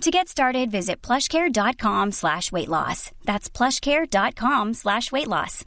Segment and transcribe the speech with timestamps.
[0.00, 3.10] To get started, visit plushcare.com slash weight loss.
[3.24, 5.64] That's plushcare.com slash weight loss.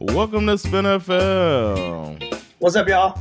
[0.00, 2.40] Welcome to SveNFL.
[2.58, 3.20] What's up, y'all?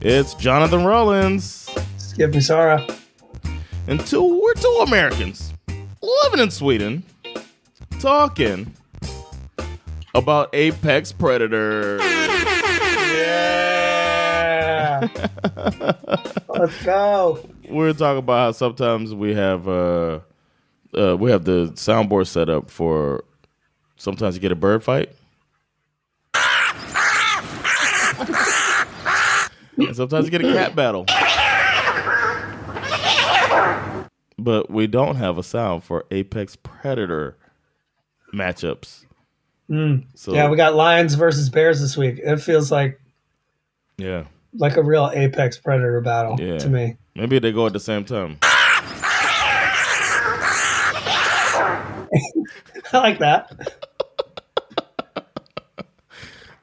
[0.00, 1.70] It's Jonathan Rollins.
[1.98, 2.84] Skip me Sarah.
[3.88, 5.52] And two, we're two Americans
[6.02, 7.04] living in Sweden
[8.00, 8.72] talking
[10.14, 11.98] about Apex Predator.
[13.16, 13.46] Yeah.
[16.48, 17.48] Let's go.
[17.68, 20.20] We're talking about how sometimes we have uh,
[20.96, 23.22] uh, we have the soundboard set up for
[23.96, 25.10] sometimes you get a bird fight.
[29.76, 31.04] and sometimes you get a cat battle.
[34.46, 37.36] But we don't have a sound for Apex Predator
[38.32, 39.04] matchups.
[39.66, 39.96] Hmm.
[40.14, 42.20] So Yeah, we got Lions versus Bears this week.
[42.22, 43.00] It feels like
[43.98, 44.26] yeah.
[44.54, 46.58] like a real apex predator battle Yeah.
[46.58, 46.96] to me.
[47.16, 48.38] Maybe they go at the same time.
[48.42, 49.26] I
[52.92, 53.52] like that.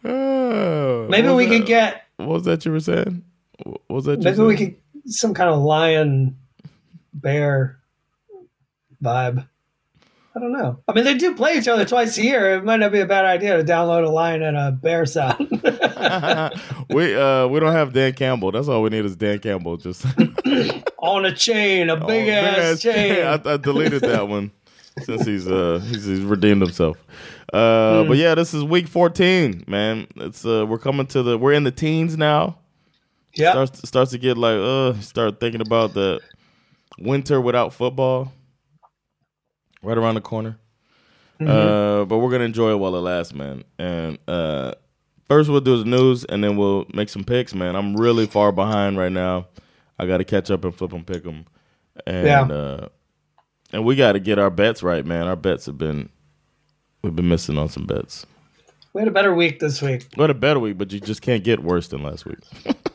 [0.05, 3.23] Oh, Maybe we was could get What was that you were saying?
[3.63, 4.19] What was that?
[4.19, 6.35] You maybe we could some kind of lion
[7.23, 7.79] bear
[9.03, 9.47] vibe.
[10.35, 10.79] I don't know.
[10.87, 12.55] I mean, they do play each other twice a year.
[12.55, 15.37] It might not be a bad idea to download a lion and a bear sound.
[16.89, 18.51] we uh we don't have Dan Campbell.
[18.51, 19.77] That's all we need is Dan Campbell.
[19.77, 20.05] Just
[20.97, 23.23] On a chain, a big Oh, ass chain.
[23.25, 24.51] I, I deleted that one
[25.03, 26.97] since he's uh he's, he's redeemed himself.
[27.51, 30.07] Uh, but yeah, this is week fourteen, man.
[30.15, 32.57] It's uh we're coming to the we're in the teens now.
[33.35, 33.51] yeah.
[33.51, 36.19] Starts starts to get like uh start thinking about the
[36.99, 38.31] winter without football
[39.81, 40.57] right around the corner.
[41.39, 43.63] Uh, but we're gonna enjoy it while it lasts, man.
[43.77, 44.73] And uh,
[45.27, 47.75] first we'll do the news, and then we'll make some picks, man.
[47.75, 49.47] I'm really far behind right now.
[49.99, 51.45] I got to catch up and flip them, pick them,
[52.07, 52.41] and Yeah.
[52.43, 52.87] uh,
[53.73, 55.27] and we got to get our bets right, man.
[55.27, 56.09] Our bets have been
[57.01, 58.25] we've been missing on some bets.
[58.93, 60.07] We had a better week this week.
[60.15, 62.37] We had a better week, but you just can't get worse than last week.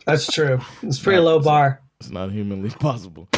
[0.07, 0.61] That's true.
[0.83, 1.83] It's pretty low bar.
[2.01, 3.29] It's not humanly possible.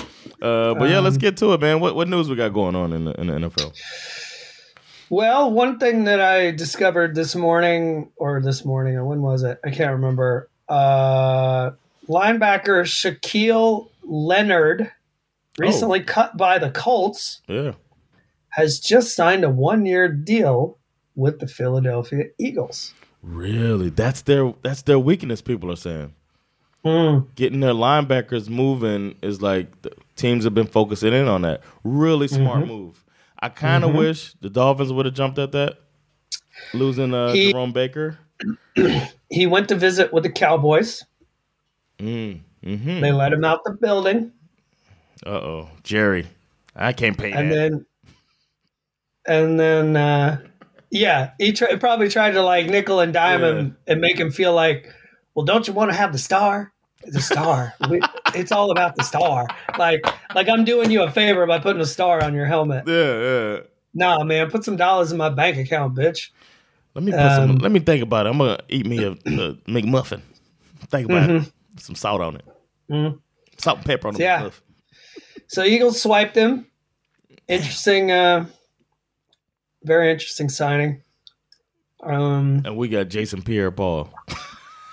[0.43, 1.81] Uh, but yeah, let's Um, get to it, man.
[1.81, 3.73] What what news we got going on in the, in the NFL?
[5.11, 9.59] Well, one thing that I discovered this morning, or this morning, or when was it?
[9.65, 10.49] I can't remember.
[10.69, 11.73] Uh,
[12.09, 14.91] linebacker Shaquille Leonard,
[15.59, 17.73] recently cut by the Colts, Yeah,
[18.51, 20.79] has just signed a one-year deal
[21.17, 22.95] with the Philadelphia Eagles.
[23.23, 23.91] really.
[23.91, 25.43] That's their that's their weakness.
[25.43, 26.15] People are saying.
[26.83, 27.19] Hmm.
[27.35, 29.91] getting their linebackers moving is like the
[30.21, 31.63] teams have been focusing in on that.
[31.85, 33.05] Really smart move.
[33.39, 35.79] I kind of wish the Dolphins would have jumped at that,
[36.75, 38.19] losing uh, He- Jerome Baker.
[39.33, 41.05] He went to visit with the Cowboys.
[42.01, 44.33] Mm, hmm They let him out the building,
[45.25, 46.27] Uh oh, Jerry,
[46.75, 47.55] I can't pay and that.
[47.55, 47.87] then,
[49.27, 50.41] and then, uh,
[50.91, 54.53] yeah, he tr- probably tried to like nickel and dime him and make him feel
[54.53, 54.93] like,
[55.37, 56.73] well, don't you want to have the star?
[57.05, 57.75] The star.
[57.89, 58.01] We,
[58.35, 59.47] it's all about the star.
[59.79, 62.85] Like, like I'm doing you a favor by putting a star on your helmet.
[62.87, 63.61] yeah, yeah.
[63.95, 66.29] Nah, man, put some dollars in my bank account, bitch.
[66.95, 68.31] Let me put some, Um, let me think about it.
[68.31, 69.15] I'm gonna eat me a, a
[69.67, 70.21] McMuffin.
[70.89, 71.33] Think about it.
[71.43, 71.79] Mm-hmm.
[71.79, 73.15] Some salt on it.
[73.59, 74.43] Salt and pepper on the Yeah.
[74.43, 74.61] McMuffin.
[75.49, 76.67] So Eagles swiped him.
[77.49, 78.47] Interesting, uh,
[79.83, 81.03] very interesting signing.
[82.03, 84.13] Um, And we got Jason Pierre-Paul.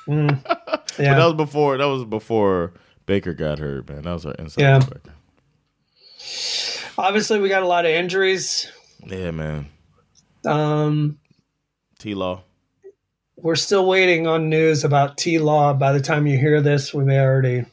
[0.08, 1.78] mm, But that was before.
[1.78, 2.74] That was before
[3.06, 4.02] Baker got hurt, man.
[4.04, 4.80] That was our inside Yeah.
[4.80, 5.12] linebacker.
[6.98, 8.72] obviously we got a lot of injuries.
[9.06, 9.68] Yeah, man.
[10.46, 11.20] Um,
[12.00, 12.44] T Law.
[13.36, 15.74] we're still waiting on news about T Law.
[15.74, 17.66] By the time you hear this, we may already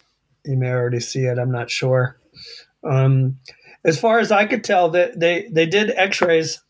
[0.45, 1.39] you may already see it.
[1.39, 2.19] I'm not sure.
[2.85, 3.39] Um,
[3.85, 6.63] as far as I could tell, that they they did X-rays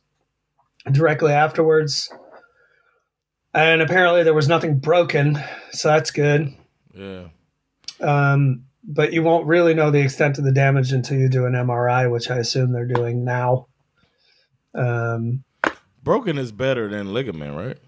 [0.92, 2.12] directly afterwards,
[3.54, 5.38] and apparently there was nothing broken,
[5.70, 6.54] so that's good.
[6.94, 7.28] Yeah.
[8.00, 11.52] Um, but you won't really know the extent of the damage until you do an
[11.52, 13.68] MRI, which I assume they're doing now.
[14.74, 15.44] Um,
[16.02, 17.78] Broken is better than ligament, right?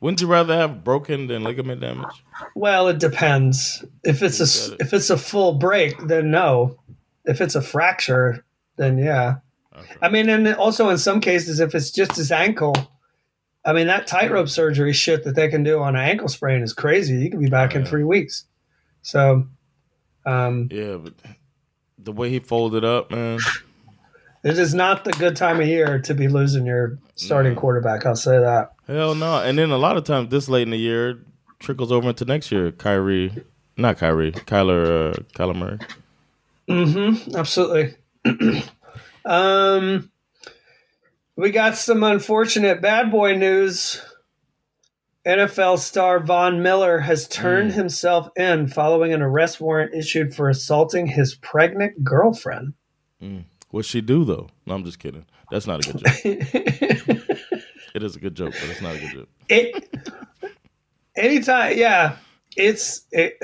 [0.00, 2.22] Wouldn't you rather have broken than ligament damage?
[2.54, 3.82] Well, it depends.
[4.04, 6.78] If it's a if it's a full break, then no.
[7.24, 8.44] If it's a fracture,
[8.76, 9.36] then yeah.
[9.74, 9.94] Okay.
[10.02, 12.74] I mean, and also in some cases, if it's just his ankle,
[13.66, 16.72] I mean that tightrope surgery shit that they can do on an ankle sprain is
[16.72, 17.16] crazy.
[17.16, 18.44] You can be back in three weeks.
[19.02, 19.48] So,
[20.24, 21.14] um, yeah, but
[21.98, 23.40] the way he folded up, man.
[24.46, 27.60] It is not the good time of year to be losing your starting no.
[27.60, 28.06] quarterback.
[28.06, 28.74] I'll say that.
[28.86, 29.42] Hell no.
[29.42, 31.18] And then a lot of times this late in the year
[31.58, 32.70] trickles over into next year.
[32.70, 33.32] Kyrie,
[33.76, 35.78] not Kyrie, Kyler, uh, Kyler Murray.
[36.68, 37.34] Mm-hmm.
[37.34, 37.96] Absolutely.
[39.24, 40.12] um,
[41.36, 44.02] we got some unfortunate bad boy news.
[45.26, 47.74] NFL star Von Miller has turned mm.
[47.74, 52.74] himself in following an arrest warrant issued for assaulting his pregnant girlfriend.
[53.20, 53.44] Mm.
[53.70, 54.48] What'd she do though?
[54.66, 55.26] No, I'm just kidding.
[55.50, 56.24] That's not a good joke.
[57.94, 59.28] it is a good joke, but it's not a good joke.
[59.48, 60.08] It
[61.16, 62.16] anytime, yeah.
[62.56, 63.38] It's it.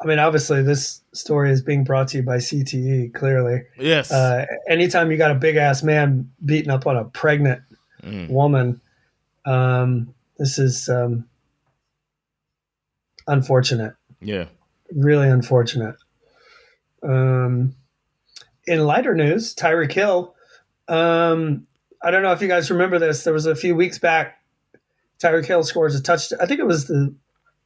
[0.00, 3.14] I mean, obviously, this story is being brought to you by CTE.
[3.14, 4.12] Clearly, yes.
[4.12, 7.62] Uh, anytime you got a big ass man beating up on a pregnant
[8.02, 8.28] mm.
[8.28, 8.80] woman,
[9.46, 11.26] um, this is um,
[13.26, 13.94] unfortunate.
[14.20, 14.46] Yeah,
[14.94, 15.96] really unfortunate.
[17.02, 17.74] Um,
[18.66, 20.34] in lighter news, Tyreek Hill.
[20.88, 21.66] Um,
[22.02, 23.24] I don't know if you guys remember this.
[23.24, 24.42] There was a few weeks back.
[25.20, 26.38] Tyreek Hill scores a touchdown.
[26.42, 27.14] I think it was the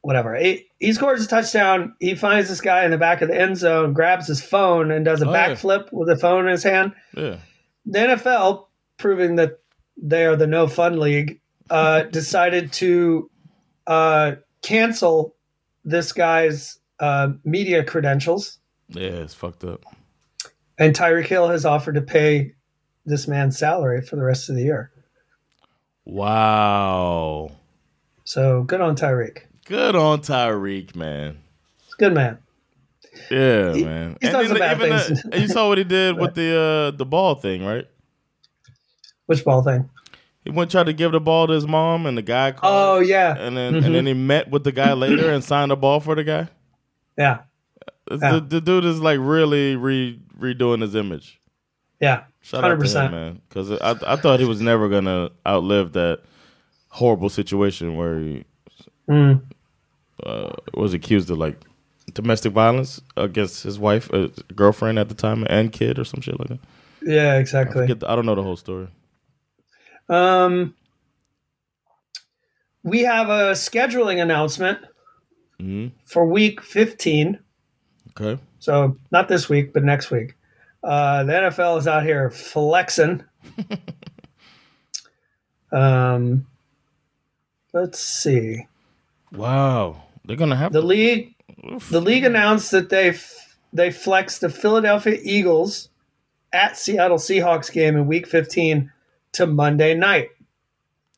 [0.01, 0.35] whatever.
[0.35, 1.95] He, he scores a touchdown.
[1.99, 5.05] He finds this guy in the back of the end zone, grabs his phone, and
[5.05, 5.89] does a oh, backflip yeah.
[5.91, 6.93] with the phone in his hand.
[7.15, 7.37] Yeah.
[7.85, 8.65] The NFL,
[8.97, 9.59] proving that
[9.97, 11.39] they are the no fun league,
[11.69, 13.29] uh, decided to
[13.87, 15.35] uh, cancel
[15.83, 18.59] this guy's uh, media credentials.
[18.89, 19.83] Yeah, it's fucked up.
[20.77, 22.53] And Tyreek Hill has offered to pay
[23.05, 24.91] this man's salary for the rest of the year.
[26.05, 27.51] Wow.
[28.23, 29.43] So good on Tyreek.
[29.65, 31.37] Good on Tyreek, man.
[31.85, 32.39] It's Good man.
[33.29, 34.17] Yeah, he, man.
[34.21, 35.23] He's done some bad things.
[35.23, 37.87] The, you saw what he did with the uh, the ball thing, right?
[39.25, 39.89] Which ball thing?
[40.43, 42.73] He went try to give the ball to his mom, and the guy called.
[42.73, 43.35] Oh yeah.
[43.37, 43.85] And then mm-hmm.
[43.85, 46.49] and then he met with the guy later and signed a ball for the guy.
[47.17, 47.41] Yeah.
[48.09, 48.31] yeah.
[48.31, 51.39] The, the, dude is like really re, redoing his image.
[51.99, 53.41] Yeah, hundred percent, man.
[53.47, 56.21] Because I I thought he was never gonna outlive that
[56.87, 58.43] horrible situation where he
[59.11, 59.41] mm.
[60.23, 61.59] uh, was accused of like
[62.13, 66.39] domestic violence against his wife, uh, girlfriend at the time, and kid or some shit
[66.39, 66.59] like that.
[67.03, 67.83] Yeah, exactly.
[67.83, 68.87] I, the, I don't know the whole story.
[70.09, 70.75] Um,
[72.83, 74.79] we have a scheduling announcement
[75.59, 75.95] mm-hmm.
[76.05, 77.39] for week fifteen.
[78.11, 78.41] Okay.
[78.59, 80.35] So not this week, but next week.
[80.83, 83.23] Uh, the NFL is out here flexing.
[85.71, 86.45] um,
[87.73, 88.67] let's see.
[89.31, 91.35] Wow, they're gonna have the to- league.
[91.71, 91.89] Oof.
[91.89, 95.89] The league announced that they f- they flexed the Philadelphia Eagles
[96.53, 98.91] at Seattle Seahawks game in Week 15
[99.33, 100.29] to Monday night.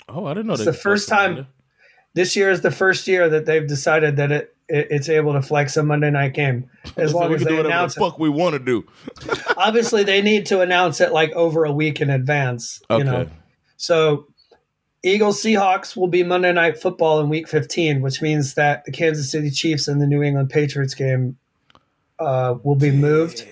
[0.08, 0.54] Oh, I didn't know.
[0.54, 1.48] It's the first time.
[2.14, 5.42] This year is the first year that they've decided that it it, it's able to
[5.42, 8.54] flex a Monday night game as so long as they announce the fuck we want
[8.54, 8.86] to do.
[9.58, 12.82] Obviously, they need to announce it like over a week in advance.
[12.90, 13.00] Okay.
[13.00, 13.30] You know,
[13.78, 14.28] so
[15.04, 19.30] Eagles Seahawks will be Monday Night Football in Week 15, which means that the Kansas
[19.30, 21.38] City Chiefs and the New England Patriots game
[22.20, 23.46] uh, will be moved.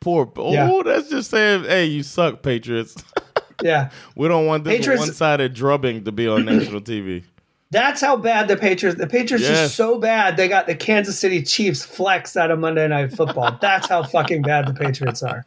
[0.00, 0.82] Poor, oh, yeah.
[0.84, 2.96] that's just saying, hey, you suck, Patriots.
[3.62, 7.22] yeah, we don't want this one-sided drubbing to be on national TV.
[7.70, 8.98] That's how bad the Patriots.
[8.98, 9.66] The Patriots yes.
[9.66, 13.56] are so bad they got the Kansas City Chiefs flexed out of Monday Night Football.
[13.62, 15.46] That's how fucking bad the Patriots are.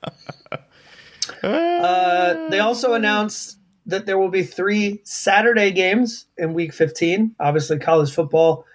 [1.43, 7.35] Uh, they also announced that there will be three Saturday games in Week 15.
[7.39, 8.65] Obviously, college football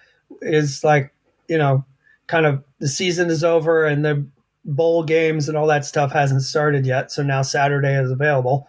[0.41, 1.13] is like
[1.51, 1.85] you know,
[2.29, 4.25] kind of the season is over and the
[4.65, 7.11] bowl games and all that stuff hasn't started yet.
[7.11, 8.69] So now Saturday is available.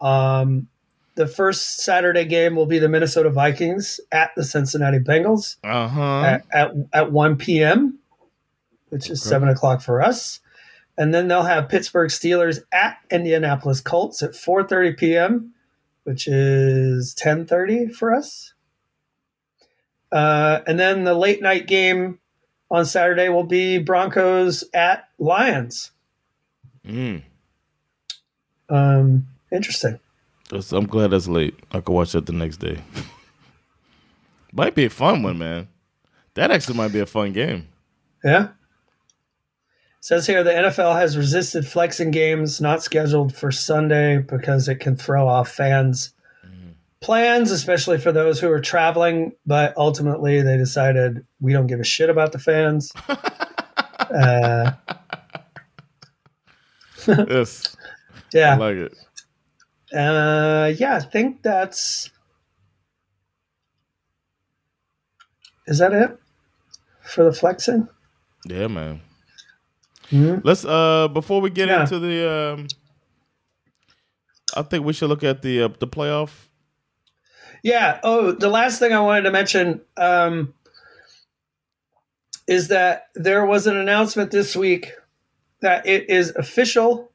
[0.00, 0.66] Um,
[1.16, 6.22] the first Saturday game will be the Minnesota Vikings at the Cincinnati Bengals uh-huh.
[6.22, 7.98] at, at, at 1 p.m.,
[8.88, 9.34] which is okay.
[9.34, 10.40] 7 o'clock for us.
[10.96, 15.53] And then they'll have Pittsburgh Steelers at Indianapolis Colts at 4.30 p.m.,
[16.04, 18.54] which is 10.30 for us.
[20.12, 22.18] Uh, and then the late night game
[22.70, 25.90] on Saturday will be Broncos at Lions.
[26.86, 27.22] Mm.
[28.68, 29.98] Um, interesting.
[30.52, 31.58] I'm glad that's late.
[31.72, 32.78] I could watch that the next day.
[34.52, 35.68] might be a fun one, man.
[36.34, 37.68] That actually might be a fun game.
[38.22, 38.48] Yeah.
[40.04, 44.96] Says here the NFL has resisted flexing games not scheduled for Sunday because it can
[44.96, 46.12] throw off fans'
[47.00, 49.32] plans, especially for those who are traveling.
[49.46, 52.92] But ultimately, they decided we don't give a shit about the fans.
[53.08, 54.72] uh,
[57.08, 58.94] yes, I yeah, like it.
[59.96, 60.96] uh, yeah.
[60.96, 62.10] I think that's.
[65.66, 66.18] Is that it
[67.00, 67.88] for the flexing?
[68.44, 69.00] Yeah, man.
[70.14, 70.42] Mhm.
[70.44, 71.80] Let's uh before we get Yeah.
[71.82, 72.66] into the um
[74.56, 76.48] I think we should look at the uh, the playoff.
[77.64, 77.98] Yeah.
[78.04, 80.54] Oh, the last thing I wanted to mention um,
[82.46, 84.92] is that there was an announcement this week
[85.60, 87.10] that it is official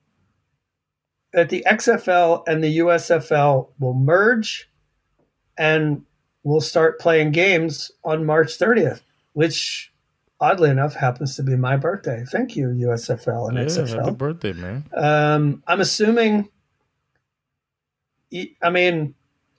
[1.33, 4.67] that the XFL and the USFL will merge
[5.57, 6.03] and
[6.43, 9.01] we'll start playing games on March 30th,
[9.33, 9.88] which
[10.41, 12.23] oddly enough happens to be my birthday.
[12.31, 14.03] Thank you, USFL and Yeah, XFL.
[14.05, 14.83] happy birthday, man.
[14.93, 16.49] Um, I'm assuming.
[18.61, 19.15] I mean,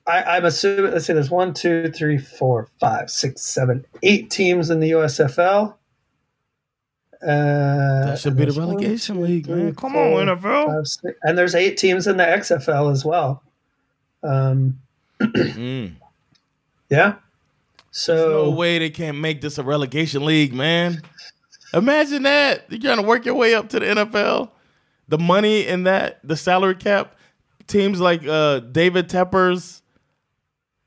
[0.07, 0.91] I, I'm assuming.
[0.91, 1.13] Let's see.
[1.13, 5.75] There's one, two, three, four, five, six, seven, eight teams in the USFL.
[7.21, 9.75] Uh, That should be the there's one, relegation league, man.
[9.75, 10.65] Come four, on, NFL.
[10.67, 13.43] five, six- and there's eight teams in the XFL as well.
[14.23, 14.79] Um,
[15.21, 15.91] Mm.
[16.89, 17.15] yeah.
[17.91, 21.01] There's So no way they can't make this a relegation league, man.
[21.73, 22.65] Imagine that.
[22.69, 24.51] You're trying to work your way up to the NFL.
[25.07, 27.17] The money in that, the salary cap,
[27.67, 29.81] teams like uh, David Tepper's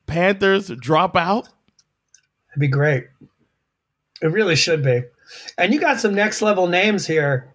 [0.07, 1.49] Panthers drop out.
[2.51, 3.05] It'd be great.
[4.23, 5.03] It really should be.
[5.59, 7.54] And you got some next level names here.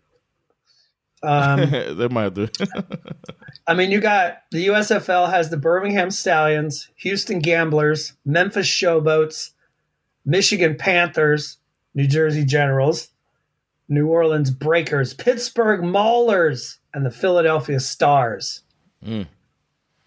[1.23, 2.47] Um, they might do.
[3.67, 9.51] I mean, you got the USFL has the Birmingham Stallions, Houston Gamblers, Memphis Showboats,
[10.25, 11.57] Michigan Panthers,
[11.93, 13.09] New Jersey Generals,
[13.87, 18.63] New Orleans Breakers, Pittsburgh Maulers, and the Philadelphia Stars.
[19.05, 19.27] Mm.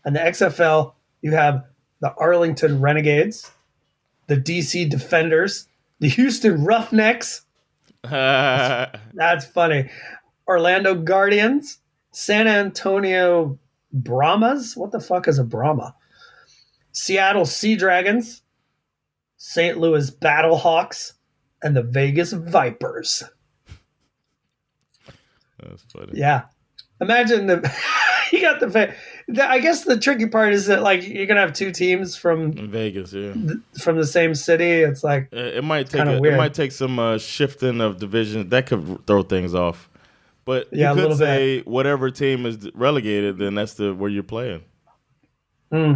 [0.04, 0.92] And the XFL,
[1.22, 1.64] you have
[2.00, 3.50] the Arlington Renegades,
[4.26, 5.68] the DC Defenders,
[6.00, 7.42] the Houston Roughnecks,
[8.10, 9.88] that's funny.
[10.52, 11.78] Orlando Guardians,
[12.10, 13.58] San Antonio
[13.90, 14.76] Brahmas.
[14.76, 15.94] What the fuck is a Brahma?
[16.92, 18.42] Seattle Sea Dragons,
[19.38, 19.78] St.
[19.78, 21.14] Louis Battlehawks,
[21.62, 23.22] and the Vegas Vipers.
[25.58, 26.12] That's funny.
[26.14, 26.42] Yeah.
[27.00, 27.74] Imagine the
[28.32, 28.94] you got the,
[29.28, 32.14] the I guess the tricky part is that like you're going to have two teams
[32.14, 33.32] from Vegas, yeah.
[33.80, 34.70] from the same city.
[34.82, 38.50] It's like Uh, It might take a, it might take some uh, shifting of division.
[38.50, 39.88] That could throw things off.
[40.44, 44.62] But Yeah, you could say whatever team is relegated, then that's the where you're playing.
[45.70, 45.92] hmm.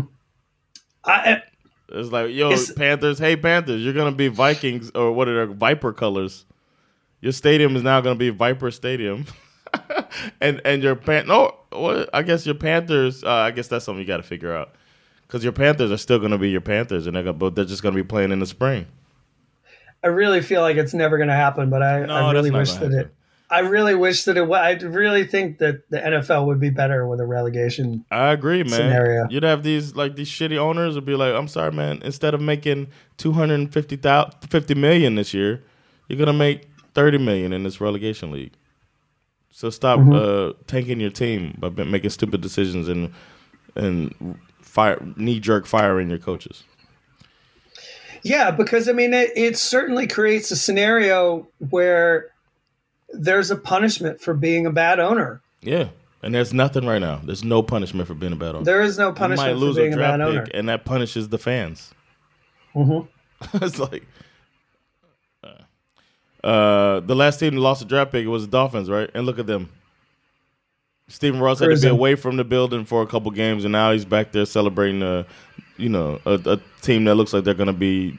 [1.04, 1.42] I
[1.88, 5.54] It's like, yo, It's- Panthers, hey Panthers, you're gonna be Vikings or what are their
[5.54, 6.44] Viper colors?
[7.20, 9.26] Your stadium is now gonna be Viper Stadium,
[10.40, 12.10] and and your pan no, what?
[12.12, 13.24] I guess your Panthers.
[13.24, 14.74] Uh, I guess that's something you got to figure out
[15.22, 17.82] because your Panthers are still gonna be your Panthers, and they're gonna, but they're just
[17.82, 18.86] gonna be playing in the spring.
[20.04, 22.70] I really feel like it's never going to happen, but I, No, I really wish
[22.74, 23.14] gonna that it.
[23.48, 24.50] I really wish that it.
[24.50, 28.04] I really think that the NFL would be better with a relegation.
[28.10, 28.72] I agree, man.
[28.72, 29.26] Scenario.
[29.30, 32.00] You'd have these like these shitty owners would be like, "I'm sorry, man.
[32.04, 32.88] Instead of making
[33.18, 33.96] 250
[34.48, 35.62] 50 million this year,
[36.08, 38.54] you're gonna make 30 million in this relegation league."
[39.50, 43.12] So stop uh, tanking your team by making stupid decisions and
[43.76, 46.64] and fire knee jerk firing your coaches.
[48.22, 52.32] Yeah, because I mean, it, it certainly creates a scenario where
[53.10, 55.40] there's a punishment for being a bad owner.
[55.60, 55.88] Yeah,
[56.22, 57.20] and there's nothing right now.
[57.24, 58.64] There's no punishment for being a bad owner.
[58.64, 60.44] There is no you might punishment for lose a being a, bad draft owner.
[60.46, 61.92] pick, and that punishes the fans.
[62.74, 63.08] Mhm.
[63.54, 64.04] it's like
[65.44, 69.10] uh, uh, the last team that lost a draft pick was the Dolphins, right?
[69.14, 69.70] And look at them.
[71.08, 73.92] Stephen Ross had to be away from the building for a couple games, and now
[73.92, 75.02] he's back there celebrating.
[75.02, 75.24] Uh,
[75.76, 78.18] you know, a, a team that looks like they're going to be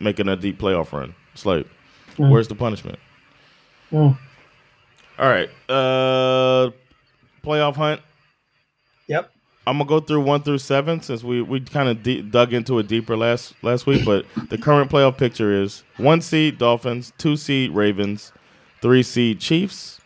[0.00, 1.14] making a deep playoff run.
[1.34, 1.66] It's like,
[2.16, 2.98] where's the punishment?
[3.94, 4.18] Mm.
[5.20, 6.70] All right, uh,
[7.44, 8.00] playoff hunt.
[9.06, 9.30] Yep.
[9.66, 12.80] I'm gonna go through one through seven since we we kind of de- dug into
[12.80, 14.04] it deeper last last week.
[14.04, 18.32] But the current playoff picture is one seed Dolphins, two seed Ravens,
[18.82, 20.00] three seed Chiefs,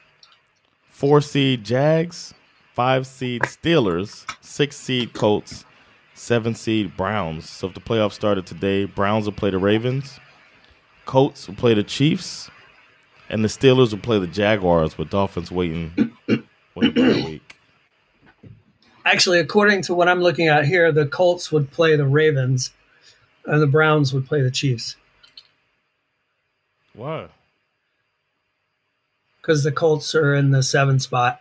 [0.90, 2.34] four seed Jags,
[2.74, 5.64] five seed Steelers, six seed Colts,
[6.12, 7.48] seven seed Browns.
[7.48, 10.20] So if the playoffs started today, Browns will play the Ravens,
[11.06, 12.50] Colts will play the Chiefs,
[13.28, 14.98] and the Steelers will play the Jaguars.
[14.98, 17.56] With Dolphins waiting with a week.
[19.04, 22.72] Actually, according to what I'm looking at here, the Colts would play the Ravens,
[23.46, 24.96] and the Browns would play the Chiefs.
[26.92, 27.28] Why?
[29.48, 31.40] because the Colts are in the seven spot.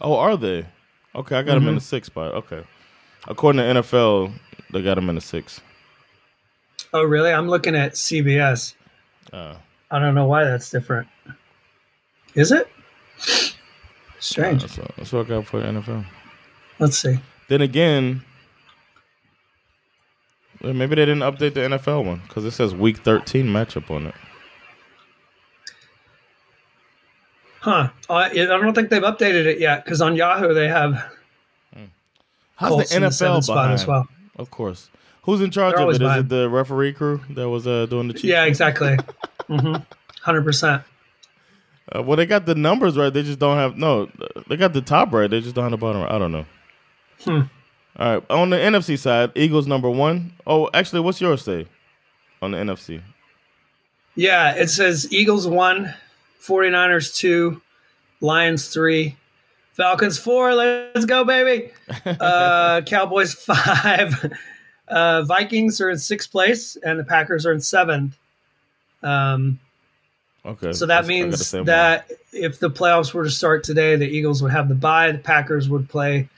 [0.00, 0.64] Oh, are they?
[1.12, 2.32] Okay, I got them in the six spot.
[2.32, 2.62] Okay,
[3.26, 4.32] according to NFL,
[4.70, 5.60] they got them in the six.
[6.92, 7.32] Oh, really?
[7.32, 8.74] I'm looking at CBS.
[9.32, 9.56] Uh,
[9.94, 11.06] I don't know why that's different.
[12.34, 12.68] Is it?
[14.18, 14.62] Strange.
[14.62, 16.04] that's, what, that's what I got for the NFL.
[16.80, 17.20] Let's see.
[17.46, 18.24] Then again,
[20.60, 24.14] maybe they didn't update the NFL one because it says Week 13 matchup on it.
[27.60, 27.90] Huh.
[28.10, 31.04] Uh, I don't think they've updated it yet because on Yahoo they have
[32.56, 33.72] How's Colts the NFL spot behind?
[33.74, 34.08] as well.
[34.38, 34.90] Of course.
[35.22, 36.02] Who's in charge They're of it?
[36.02, 38.24] Is it the referee crew that was uh, doing the cheat?
[38.24, 38.96] Yeah, exactly.
[39.46, 39.76] hmm
[40.24, 40.84] 100%.
[41.94, 43.12] Uh, well, they got the numbers right.
[43.12, 44.08] They just don't have no.
[44.48, 45.30] They got the top right.
[45.30, 46.10] They just don't have the bottom right.
[46.10, 46.46] I don't know.
[47.24, 47.40] Hmm.
[47.98, 48.30] All right.
[48.30, 50.32] On the NFC side, Eagles number one.
[50.46, 51.66] Oh, actually, what's yours say
[52.40, 53.02] on the NFC?
[54.16, 55.92] Yeah, it says Eagles 1,
[56.40, 57.60] 49ers 2,
[58.20, 59.16] Lions 3,
[59.72, 60.54] Falcons 4.
[60.54, 61.70] Let's go, baby.
[62.20, 64.32] Uh, Cowboys 5.
[64.86, 68.18] Uh, Vikings are in sixth place, and the Packers are in seventh.
[69.04, 69.60] Um,
[70.46, 70.72] Okay.
[70.74, 71.64] so that I means one.
[71.64, 75.18] that if the playoffs were to start today, the Eagles would have the bye, the
[75.18, 76.28] Packers would play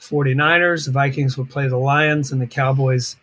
[0.00, 3.16] 49ers, the Vikings would play the Lions, and the Cowboys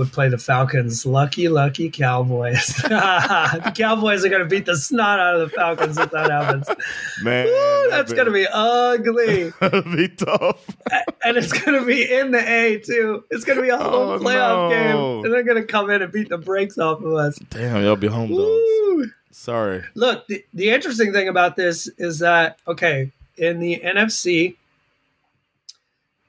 [0.00, 1.04] would play the Falcons.
[1.04, 2.66] Lucky, lucky Cowboys.
[2.82, 6.66] the Cowboys are going to beat the snot out of the Falcons if that happens.
[7.22, 9.52] man, Woo, that's going to be ugly.
[9.60, 10.76] to be tough.
[11.22, 13.22] And it's going to be in the A, too.
[13.30, 14.70] It's going to be a home Oh, playoff no.
[14.70, 15.24] game.
[15.26, 17.38] And they're going to come in and beat the brakes off of us.
[17.50, 19.12] Damn, y'all be home dogs.
[19.30, 19.84] Sorry.
[19.94, 24.56] Look, the, the interesting thing about this is that okay, in the NFC,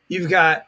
[0.09, 0.67] you've got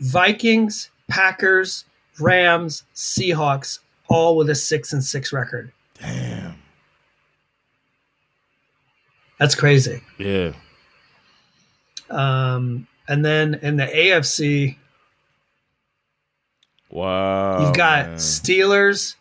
[0.00, 1.84] Vikings, Packers,
[2.20, 5.72] Rams, Seahawks, all with a six and six record.
[6.00, 6.54] Damn.
[9.38, 10.00] That's crazy.
[10.18, 10.52] Yeah.
[12.08, 14.76] Um, and then in the AFC,
[16.90, 17.60] Wow.
[17.66, 18.16] you've got man.
[18.16, 19.16] Steelers,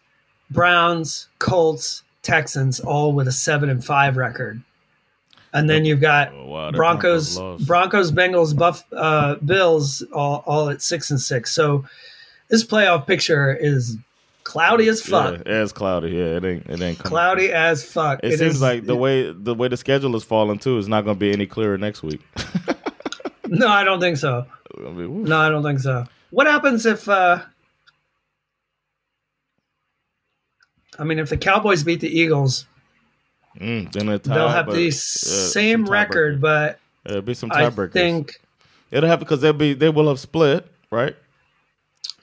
[0.52, 4.62] Browns, Colts, Texans, all with a seven and five record.
[5.53, 7.38] And then you've got Oh, wow, Broncos.
[7.66, 11.51] Broncos, Bengals, Buff, uh, Bills, all, all at six and six.
[11.51, 11.86] So
[12.50, 13.98] this playoff picture is
[14.44, 15.42] cloudy as fuck.
[15.46, 16.10] Yeah, it's cloudy.
[16.12, 16.66] Yeah, it ain't.
[16.68, 17.00] It ain't.
[17.00, 18.20] Cloudy as fuck.
[18.24, 21.05] It, seems is- like the way the way the schedule is falling too is not
[21.05, 22.22] going to be any clearer next week.
[23.48, 24.46] No, I don't think so.
[24.77, 25.24] I mean.
[25.24, 26.05] No, I don't think so.
[26.31, 27.08] What happens if?
[27.08, 27.42] uh
[30.98, 32.66] I mean, if the Cowboys beat the Eagles,
[33.60, 37.70] Mm, then tie, they'll have but, the uh, same record, but It'll be some I
[37.70, 38.34] think
[38.92, 41.16] It'll happen because they'll be they will have split right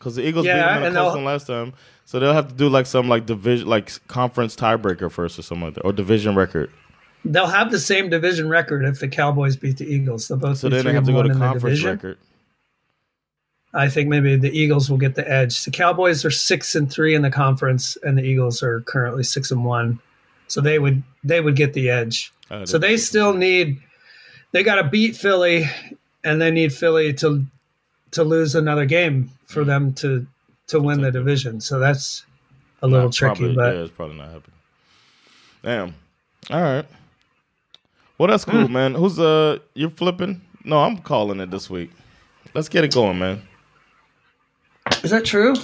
[0.02, 1.72] because the Eagles Yeah, beat them in a close one last time,
[2.04, 5.66] so they'll have to do like some like division like conference tiebreaker first or something
[5.66, 6.70] like that or division record.
[7.24, 10.26] they'll have the same division record if the Cowboys beat the Eagles.
[10.26, 12.18] They'll both So then they have to go to conference record.
[13.74, 15.64] I think maybe the Eagles will get the edge.
[15.64, 19.50] The Cowboys are six and three in the conference, and the Eagles are currently six
[19.50, 20.00] and one.
[20.48, 22.32] So they would they would get the edge.
[22.50, 23.80] Uh, So they still need
[24.50, 25.70] they got to beat Philly,
[26.24, 27.46] and they need Philly to
[28.12, 30.26] to lose another game for them to
[30.68, 31.60] to win the division.
[31.60, 32.24] So that's
[32.82, 34.56] a little tricky, probably- but yeah, it's probably not happening.
[35.62, 35.94] Damn.
[36.50, 36.86] All right.
[38.18, 38.72] Well, that's cool, Hmm.
[38.72, 38.94] man.
[38.94, 40.40] Who's uh you're flipping?
[40.64, 41.90] No, I'm calling it this week.
[42.54, 43.42] Let's get it going, man.
[45.02, 45.54] is that true?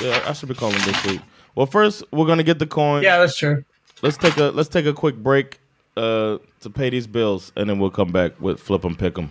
[0.00, 1.20] Yeah, I should be calling this week.
[1.54, 3.02] Well, first we're gonna get the coin.
[3.02, 3.64] Yeah, that's true.
[4.02, 5.58] Let's take a let's take a quick break
[5.96, 9.30] uh to pay these bills, and then we'll come back with flip 'em, pick 'em.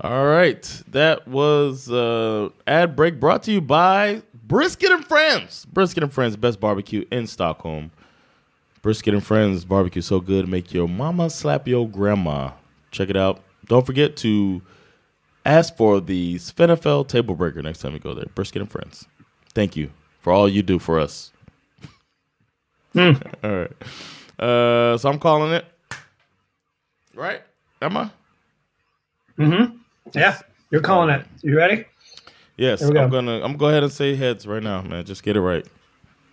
[0.00, 0.62] All right.
[0.88, 5.64] That was uh, ad break brought to you by Brisket and Friends.
[5.66, 7.90] Brisket and Friends, best barbecue in Stockholm.
[8.82, 12.52] Brisket and Friends barbecue so good, make your mama slap your grandma.
[12.92, 13.42] Check it out.
[13.66, 14.62] Don't forget to
[15.44, 18.26] ask for the SveNFL table breaker next time you go there.
[18.34, 19.06] Brisket and Friends.
[19.54, 21.32] Thank you for all you do for us.
[22.96, 23.72] all right.
[24.38, 25.64] Uh, so I'm calling it.
[27.14, 27.42] Right?
[27.80, 28.10] Am I?
[30.14, 30.38] Yeah,
[30.70, 31.26] you're calling it.
[31.42, 31.84] You ready?
[32.56, 32.82] Yes.
[32.82, 35.04] We I'm gonna I'm gonna go ahead and say heads right now, man.
[35.04, 35.66] Just get it right.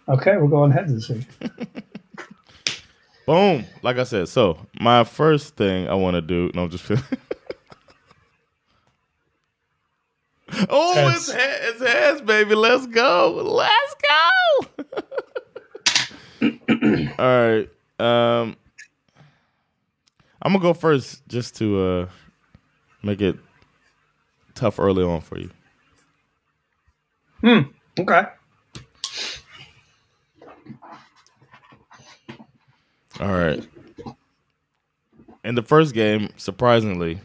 [0.07, 1.25] Okay, we're going heads this week.
[3.25, 3.65] Boom.
[3.81, 6.51] Like I said, so my first thing I want to do.
[6.53, 6.83] No, I'm just.
[6.83, 7.03] Feeling.
[10.69, 11.29] Oh, Heads.
[11.29, 12.53] it's heads, it's heads, baby.
[12.53, 13.41] Let's go.
[13.43, 13.95] Let's
[14.77, 14.85] go.
[17.17, 17.69] All right.
[17.99, 18.55] Um,
[20.41, 22.07] I'm gonna go first, just to uh
[23.01, 23.35] make it
[24.55, 25.49] tough early on for you.
[27.41, 27.59] Hmm.
[27.99, 28.23] Okay.
[33.19, 33.65] All right.
[35.43, 37.19] In the first game, surprisingly,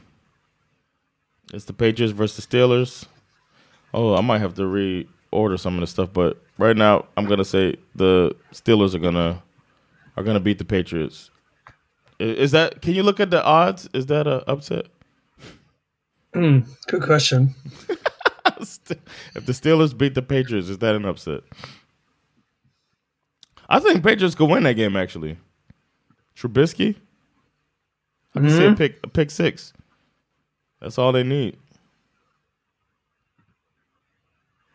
[1.53, 3.07] it's the Patriots versus Steelers.
[3.95, 7.45] Oh, I might have to reorder some of the stuff, but right now I'm gonna
[7.45, 9.43] say the Steelers are gonna
[10.17, 11.31] are gonna beat the Patriots.
[12.19, 12.83] Is that?
[12.83, 13.89] Can you look at the odds?
[13.95, 14.87] Is that a upset?
[16.33, 17.55] Good question.
[18.61, 21.43] if the Steelers beat the Patriots, is that an upset?
[23.69, 24.97] I think Patriots could win that game.
[24.97, 25.39] Actually,
[26.37, 26.97] Trubisky.
[28.35, 29.73] I can see a pick a pick six.
[30.81, 31.57] That's all they need.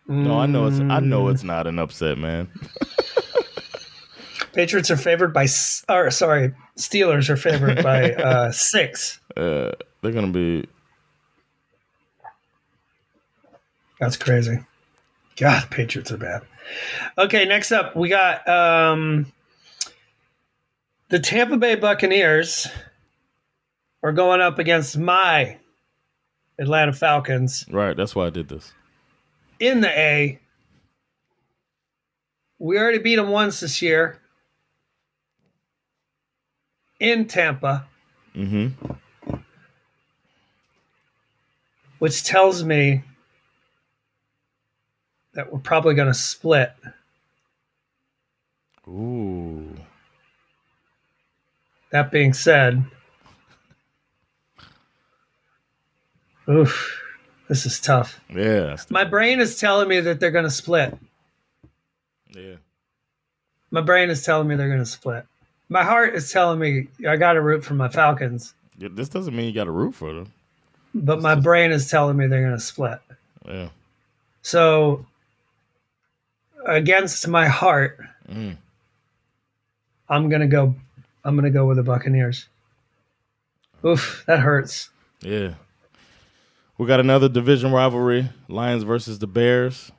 [0.08, 2.50] No, I know it's I know it's not an upset, man.
[4.54, 5.48] Patriots are favored by,
[5.90, 9.20] or sorry, Steelers are favored by uh, six.
[9.36, 10.66] Uh, they're gonna be
[14.00, 14.60] That's crazy.
[15.38, 16.42] God, Patriots are bad.
[17.18, 19.32] Okay, next up we got um,
[21.10, 22.68] the Tampa Bay Buccaneers
[24.02, 25.58] are going up against my
[26.60, 27.98] Atlanta Falcons right.
[27.98, 28.72] That's why I did this.
[29.60, 30.40] in the A.
[32.60, 34.20] We already beat them once this year
[37.00, 37.86] in Tampa,
[38.36, 39.36] Mm-hmm.
[42.00, 43.04] which tells me
[45.34, 46.74] that we're probably going to split.
[48.88, 49.76] Ooh.
[51.92, 52.84] That being said,
[56.50, 57.02] oof,
[57.48, 58.20] this is tough.
[58.34, 58.78] Yeah.
[58.90, 60.98] My brain is telling me that they're going to split.
[62.36, 62.56] yeah.
[63.72, 65.26] My brain is telling me they're going to split.
[65.70, 69.36] My heart is telling me I got to root for my Falcons, Yeah, This doesn't
[69.36, 70.32] mean you got to root for them.
[70.94, 73.00] but my brain is telling me they're going to split.
[73.48, 73.70] Yeah.
[74.44, 75.06] So,
[76.66, 78.00] against my heart,
[78.30, 78.58] Mm.
[80.10, 80.76] I'm gonna go.
[81.26, 82.48] I'm gonna go with the Buccaneers.
[83.86, 84.90] Oof, that hurts.
[85.22, 85.56] Yeah.
[86.78, 89.92] We got another division rivalry, Lions versus the Bears.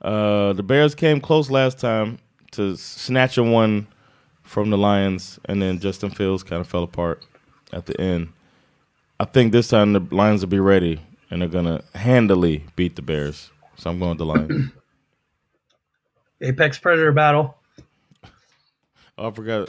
[0.00, 2.18] Uh the Bears came close last time
[2.52, 3.86] to snatching one
[4.42, 7.24] from the Lions and then Justin Fields kind of fell apart
[7.72, 8.32] at the end.
[9.20, 13.02] I think this time the Lions will be ready and they're to handily beat the
[13.02, 13.50] Bears.
[13.76, 14.72] So I'm going with the Lions.
[16.40, 17.56] Apex Predator battle.
[19.18, 19.68] oh, I forgot.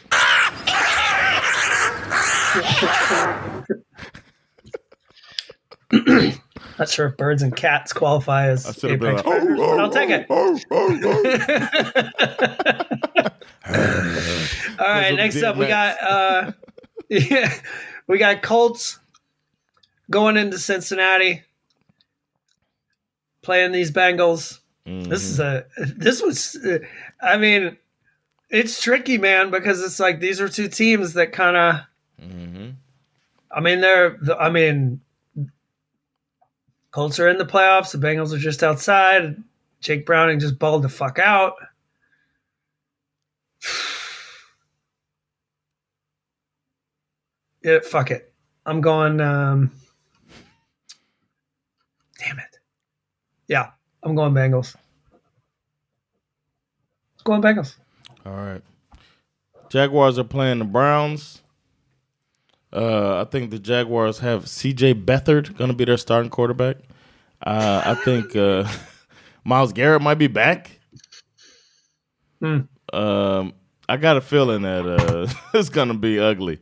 [6.80, 9.60] Not sure if birds and cats qualify as I should have been apex like, predators,
[9.60, 10.26] but I'll take it.
[10.30, 12.50] oh, oh, oh.
[14.80, 16.52] All right, next up we got uh
[17.10, 17.54] yeah,
[18.08, 18.98] we got Colts
[20.10, 21.44] going into Cincinnati
[23.42, 24.60] playing these Bengals.
[24.90, 26.58] This is a this was
[27.22, 27.78] I mean
[28.50, 31.82] it's tricky man because it's like these are two teams that kind of
[32.22, 32.76] Mhm.
[33.52, 35.02] I mean they're I mean
[36.92, 39.36] Colts are in the playoffs, the Bengals are just outside.
[39.80, 41.56] Jake Browning just balled the fuck out.
[47.62, 48.34] Yeah, fuck it.
[48.66, 49.20] I'm going.
[49.20, 49.72] Um,
[52.20, 52.60] damn it.
[53.50, 53.72] Yeah,
[54.04, 54.76] I'm going Bengals.
[57.24, 57.76] Going Bengals.
[58.26, 58.62] All right.
[59.70, 61.42] Jaguars are playing the Browns.
[62.72, 64.94] Uh, I think the Jaguars have C.J.
[64.96, 66.78] Beathard going to be their starting quarterback.
[67.46, 68.68] Uh, I think uh,
[69.44, 70.80] Myles Garrett might be back.
[72.40, 72.62] Hmm.
[72.94, 73.54] Um,
[73.88, 76.60] I got a feeling that uh, it's going to be ugly.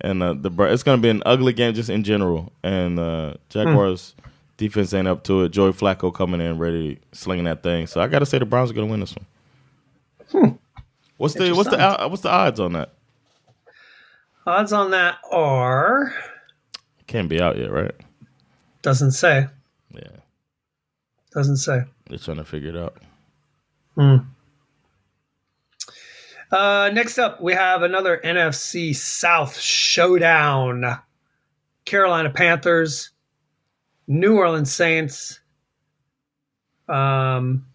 [0.00, 2.52] and uh, the it's going to be an ugly game just in general.
[2.62, 4.14] And uh, Jaguars
[4.56, 5.50] defense ain't up to it.
[5.50, 7.86] Joey Flacco coming in ready, slinging that thing.
[7.86, 10.58] So I got to say the Browns are going to win this one.
[11.16, 12.92] What's the what's the what's the odds on that?
[14.46, 16.12] Odds on that are
[17.06, 17.94] Can't be out yet, right?
[18.82, 19.46] doesn't say.
[19.94, 20.02] Yeah,
[21.32, 21.84] Doesn't say.
[22.08, 22.96] they're trying to figure it out.
[23.94, 24.16] Hmm.
[26.50, 30.98] Uh, next up, we have another NFC South showdown.
[31.84, 33.10] Carolina Panthers,
[34.06, 35.40] New Orleans Saints.
[36.88, 37.66] Um,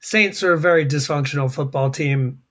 [0.00, 2.42] Saints are a very dysfunctional football team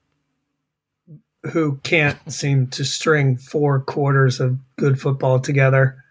[1.51, 6.03] who can't seem to string four quarters of good football together.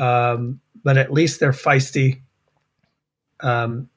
[0.00, 2.20] Um, but at least they're feisty.
[3.40, 3.88] Um,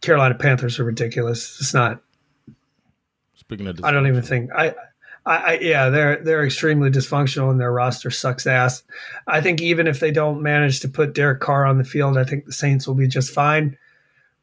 [0.00, 1.60] Carolina Panthers are ridiculous.
[1.60, 2.02] It's not.
[3.34, 4.74] Speaking of, I don't even think I,
[5.28, 8.82] I, I yeah, they're they're extremely dysfunctional and their roster sucks ass.
[9.26, 12.24] I think even if they don't manage to put Derek Carr on the field, I
[12.24, 13.76] think the Saints will be just fine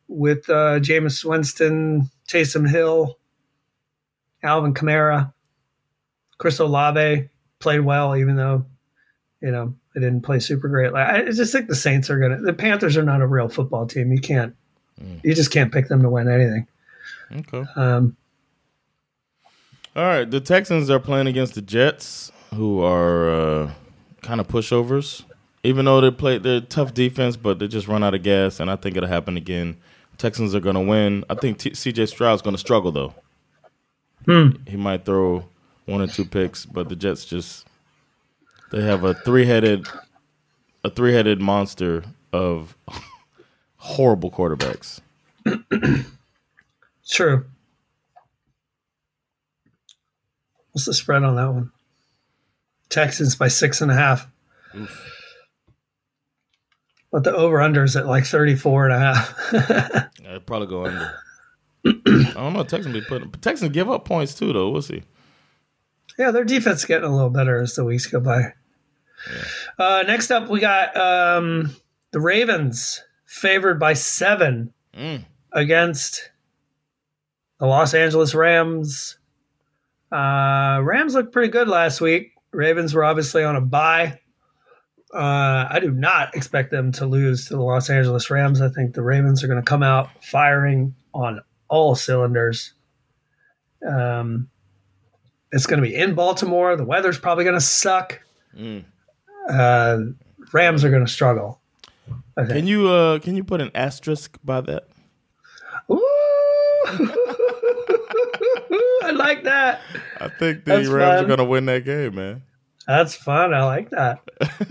[0.07, 3.17] with uh, Jameis Winston, Taysom Hill,
[4.43, 5.33] Alvin Kamara,
[6.37, 7.27] Chris Olave
[7.59, 8.65] played well, even though
[9.41, 10.93] you know they didn't play super great.
[10.93, 12.41] Like, I just think the Saints are gonna.
[12.41, 14.11] The Panthers are not a real football team.
[14.11, 14.55] You can't.
[15.23, 16.67] You just can't pick them to win anything.
[17.31, 17.65] Okay.
[17.75, 18.15] Um,
[19.95, 23.71] All right, the Texans are playing against the Jets, who are uh,
[24.21, 25.23] kind of pushovers.
[25.63, 28.69] Even though they play, they're tough defense, but they just run out of gas, and
[28.69, 29.77] I think it'll happen again.
[30.17, 31.23] Texans are going to win.
[31.29, 32.07] I think T- C.J.
[32.07, 33.13] Stroud's going to struggle though.
[34.67, 35.45] He might throw
[35.85, 37.65] one or two picks, but the Jets just
[38.71, 39.87] they have a three-headed
[40.83, 42.03] a three-headed monster
[42.33, 42.75] of
[43.77, 44.99] horrible quarterbacks.
[47.07, 47.45] True.
[50.75, 51.71] What's the spread on that one?
[52.89, 54.27] Texans by six and a half.
[57.13, 59.53] But the over under is at like 34 and a half.
[60.29, 61.13] I'd probably go under.
[61.85, 62.63] I don't know.
[62.63, 64.69] Texans be putting Texans give up points too, though.
[64.69, 65.03] We'll see.
[66.19, 68.51] yeah, their defense is getting a little better as the weeks go by.
[69.79, 71.73] Uh, next up, we got um,
[72.11, 74.73] the Ravens favored by seven
[75.53, 76.31] against
[77.61, 79.17] the Los Angeles Rams.
[80.11, 82.33] Uh, Rams looked pretty good last week.
[82.51, 84.19] Ravens were obviously on a bye.
[85.13, 88.61] Uh, I do not expect them to lose to the Los Angeles Rams.
[88.61, 92.73] I think the Ravens are going to come out firing on all cylinders.
[93.87, 94.49] Um,
[95.51, 96.75] it's going to be in Baltimore.
[96.75, 98.21] The weather's probably going to suck.
[99.49, 99.97] Uh,
[100.51, 101.61] Rams are going to struggle.
[102.37, 102.49] I think.
[102.57, 104.87] Can you uh can you put an asterisk by that?
[109.25, 109.81] Like that.
[110.19, 111.25] I think the That's Rams fun.
[111.25, 112.43] are gonna win that game, man.
[112.87, 113.53] That's fun.
[113.53, 114.19] I like that.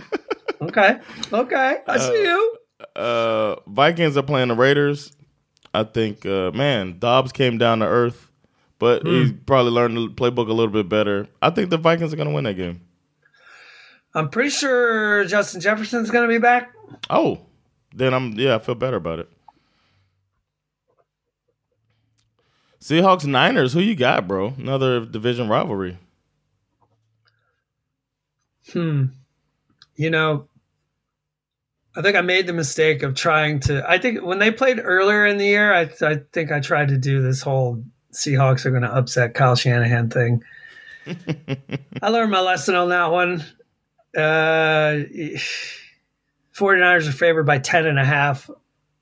[0.63, 1.01] okay.
[1.33, 1.79] Okay.
[1.87, 2.57] I see you.
[2.95, 5.13] Uh Vikings are playing the Raiders.
[5.73, 8.31] I think uh man, Dobbs came down to earth,
[8.79, 11.27] but he's probably learned the playbook a little bit better.
[11.43, 12.81] I think the Vikings are gonna win that game.
[14.15, 16.73] I'm pretty sure Justin Jefferson's going to be back.
[17.11, 17.41] Oh,
[17.93, 19.29] then I'm yeah, I feel better about it.
[22.85, 24.49] Seahawks Niners, who you got, bro?
[24.59, 25.97] Another division rivalry.
[28.71, 29.07] Hmm.
[29.97, 30.49] You know,
[31.97, 33.89] I think I made the mistake of trying to.
[33.89, 36.99] I think when they played earlier in the year, I, I think I tried to
[36.99, 40.45] do this whole Seahawks are going to upset Kyle Shanahan thing.
[42.03, 43.43] I learned my lesson on that one.
[44.15, 45.05] Uh,
[46.55, 48.51] 49ers are favored by 10 and a half.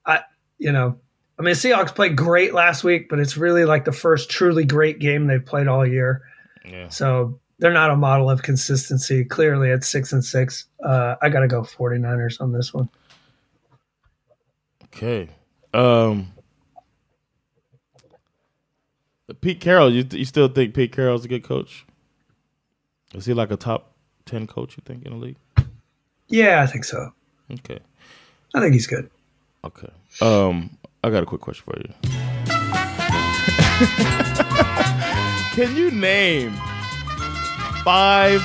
[0.07, 0.21] I,
[0.59, 1.01] you know,
[1.43, 5.01] I mean, Seahawks played great last week, but it's really like the first truly great
[5.01, 6.23] game they've played all year.
[6.65, 6.89] Yeah.
[6.89, 9.25] So they're not a model of consistency.
[9.25, 12.89] Clearly, at six and six, uh, I got to go 49ers on this one.
[14.85, 15.31] Okay.
[15.75, 16.29] Um
[19.41, 21.85] Pete Carroll, you you still think Pete Carroll's a good coach?
[23.15, 23.95] Is he like a top
[24.27, 24.77] ten coach?
[24.77, 25.37] You think in the league?
[26.29, 27.13] Yeah, I think so.
[27.51, 27.81] Okay.
[28.55, 29.11] I think he's good.
[29.65, 29.91] Okay.
[30.21, 31.93] Um, I got a quick question for you.
[35.67, 36.53] Can you name
[37.85, 38.41] five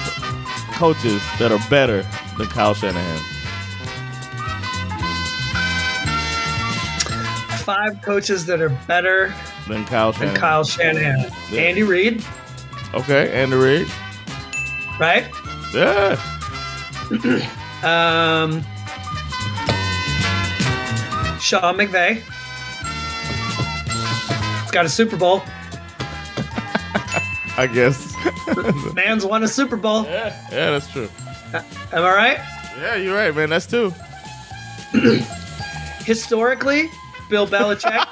[0.73, 2.01] coaches that are better
[2.37, 3.19] than Kyle Shanahan?
[7.63, 9.33] Five coaches that are better
[9.67, 10.39] Than Kyle than Shanahan.
[10.39, 11.31] Kyle Shanahan.
[11.51, 11.61] Yeah.
[11.61, 12.23] Andy Reid,
[12.93, 13.87] Okay, Andy Reid.
[14.99, 15.25] right?
[15.73, 16.15] Yeah.
[17.83, 18.63] Um,
[21.39, 22.23] Sean McVay.
[24.77, 25.41] Got a Super Bowl.
[27.57, 28.13] I guess.
[28.93, 30.03] Man's won a Super Bowl.
[30.03, 31.09] yeah, yeah, that's true.
[31.51, 31.63] Am
[32.03, 32.37] I right?
[32.79, 33.49] Yeah, you're right, man.
[33.49, 33.91] That's two.
[36.05, 36.91] Historically,
[37.27, 37.91] Bill Belichick.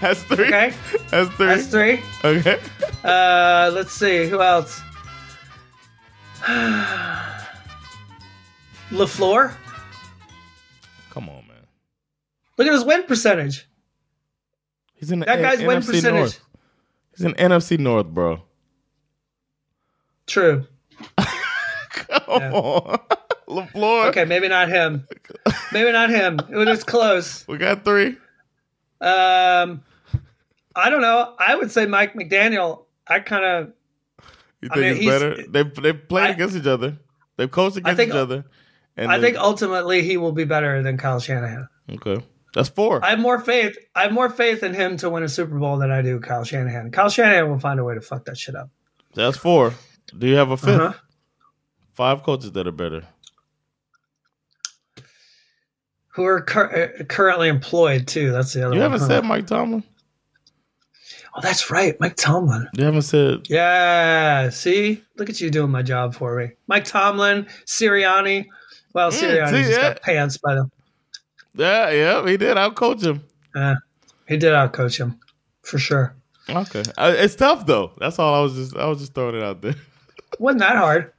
[0.00, 0.46] That's three.
[0.48, 0.74] Okay,
[1.12, 1.46] That's three.
[1.46, 2.02] that's three.
[2.24, 2.58] Okay.
[3.04, 4.80] Uh, let's see who else.
[8.90, 9.54] LaFleur.
[12.62, 13.66] Look at his win percentage.
[14.94, 16.12] He's in That N- guy's win NFC percentage.
[16.20, 16.40] North.
[17.16, 18.42] He's in NFC North, bro.
[20.26, 20.66] True.
[21.18, 22.52] Come Yeah.
[22.52, 22.98] on.
[23.48, 24.06] LaFleur.
[24.08, 25.06] Okay, maybe not him.
[25.72, 26.38] Maybe not him.
[26.50, 27.46] It was close.
[27.48, 28.16] We got three.
[29.00, 29.82] Um,
[30.74, 31.34] I don't know.
[31.38, 32.84] I would say Mike McDaniel.
[33.08, 33.72] I kind of.
[34.62, 35.46] You I think mean, it's he's- better?
[35.48, 36.96] They they played I- against each other.
[37.36, 38.44] They've coached against think- each other.
[38.96, 41.66] And I think ultimately he will be better than Kyle Shanahan.
[41.90, 42.22] okay.
[42.54, 43.02] That's four.
[43.04, 43.76] I have more faith.
[43.94, 46.44] I have more faith in him to win a Super Bowl than I do Kyle
[46.44, 46.90] Shanahan.
[46.90, 48.68] Kyle Shanahan will find a way to fuck that shit up.
[49.14, 49.72] That's four.
[50.18, 50.92] Do you have a 5th Uh-huh.
[51.94, 53.02] Five coaches that are better.
[56.14, 58.32] Who are cur- uh, currently employed too?
[58.32, 58.74] That's the other.
[58.74, 59.06] You one, haven't huh?
[59.08, 59.82] said Mike Tomlin.
[61.34, 62.68] Oh, that's right, Mike Tomlin.
[62.74, 63.46] You haven't said.
[63.48, 64.50] Yeah.
[64.50, 68.46] See, look at you doing my job for me, Mike Tomlin, Sirianni.
[68.94, 69.88] Well, Mm, Sirianni see, just yeah.
[69.94, 70.70] got pants by the.
[71.54, 72.56] Yeah, yeah, he did.
[72.56, 73.22] I'll coach him.
[73.54, 73.74] Uh,
[74.26, 75.18] he did outcoach him,
[75.62, 76.14] for sure.
[76.48, 77.92] Okay, Uh, it's tough though.
[77.98, 78.34] That's all.
[78.34, 78.76] I was just.
[78.76, 79.74] I was just throwing it out there.
[80.38, 81.12] Wasn't that hard?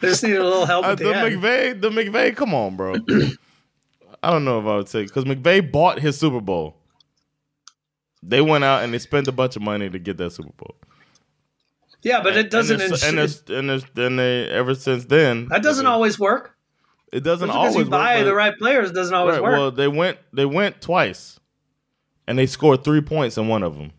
[0.00, 1.12] they just needed a little help Uh, the the.
[1.12, 2.36] McVay, the McVay.
[2.36, 2.94] Come on, bro.
[4.22, 6.76] I don't know if I would say because McVay bought his Super Bowl.
[8.22, 10.74] They went out and they spent a bunch of money to get that Super Bowl.
[12.02, 12.80] Yeah, but it doesn't.
[12.80, 16.56] And, ensure, and, there's, and, there's, and they ever since then that doesn't always work.
[17.14, 19.52] It doesn't Just always you buy work, the right players doesn't always Right, work.
[19.52, 21.38] Well, they went they went twice,
[22.26, 23.92] and they scored three points in one of them.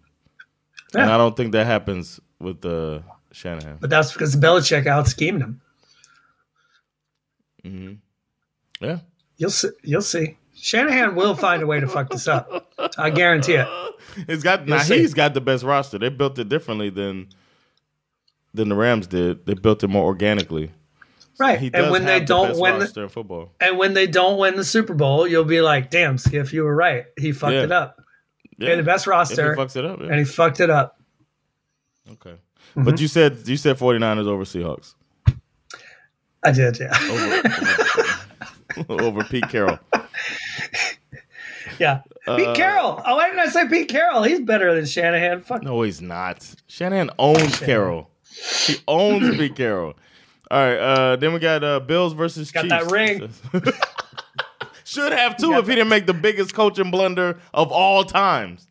[0.94, 3.00] And I don't think that happens with uh,
[3.32, 3.78] Shanahan.
[3.80, 5.62] but that's because Belichick out schemed him.
[7.64, 7.94] hmm
[8.82, 9.00] Yeah,
[9.38, 9.70] You'll see.
[9.84, 10.38] You'll see.
[10.54, 12.74] Shanahan will find a way to fuck this up.
[12.98, 13.68] I guarantee it.
[14.28, 14.80] he's got now.
[14.80, 15.00] see.
[15.00, 15.98] He's got the best roster.
[15.98, 17.30] They built it differently than
[18.54, 19.46] than the Rams did.
[19.46, 20.72] They built it more organically.
[21.38, 21.60] Right.
[21.60, 23.52] He and when they the don't win, the, roster football.
[23.60, 26.76] and when they don't win the Super Bowl, you'll be like, "Damn, Skiff, you were
[26.76, 27.06] right.
[27.18, 27.64] He fucked Yeah.
[27.64, 28.02] it up.
[28.58, 30.00] Yeah, He had the best if he roster, fucks it up.
[30.00, 30.08] Yeah.
[30.08, 31.00] and he fucked it up."
[32.12, 32.36] okay,
[32.76, 32.84] Mm-hmm.
[32.86, 34.94] but you said you said 49ers over Seahawks
[36.44, 36.92] I did, yeah,
[38.78, 39.80] over, over, over Pete Carroll.
[41.80, 42.02] yeah.
[42.26, 43.02] Pete Carroll.
[43.06, 44.24] Oh, why didn't I say Pete Carroll?
[44.24, 45.42] He's better than Shanahan.
[45.42, 45.64] Fuck.
[45.64, 46.48] No, he's not.
[46.68, 48.10] Shanahan owns Carroll.
[48.66, 49.96] He owns Pete Carroll.
[50.52, 52.70] All right, uh, then we got uh, Bills versus Chiefs.
[52.70, 53.42] Got Chiefs.
[53.42, 53.74] that ring.
[54.84, 58.68] Should have too if he didn't make the biggest coaching blunder of all times.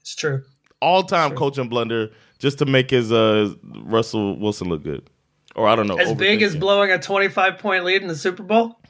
[0.00, 0.42] It's true.
[0.80, 5.10] All time coaching blunder just to make his uh, Russell Wilson look good.
[5.54, 5.98] Or I don't know.
[5.98, 8.80] As big as blowing a twenty-five point lead in the Super Bowl.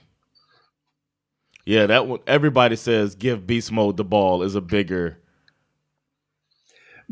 [1.65, 2.21] Yeah, that one.
[2.27, 5.19] Everybody says give Beast Mode the ball is a bigger.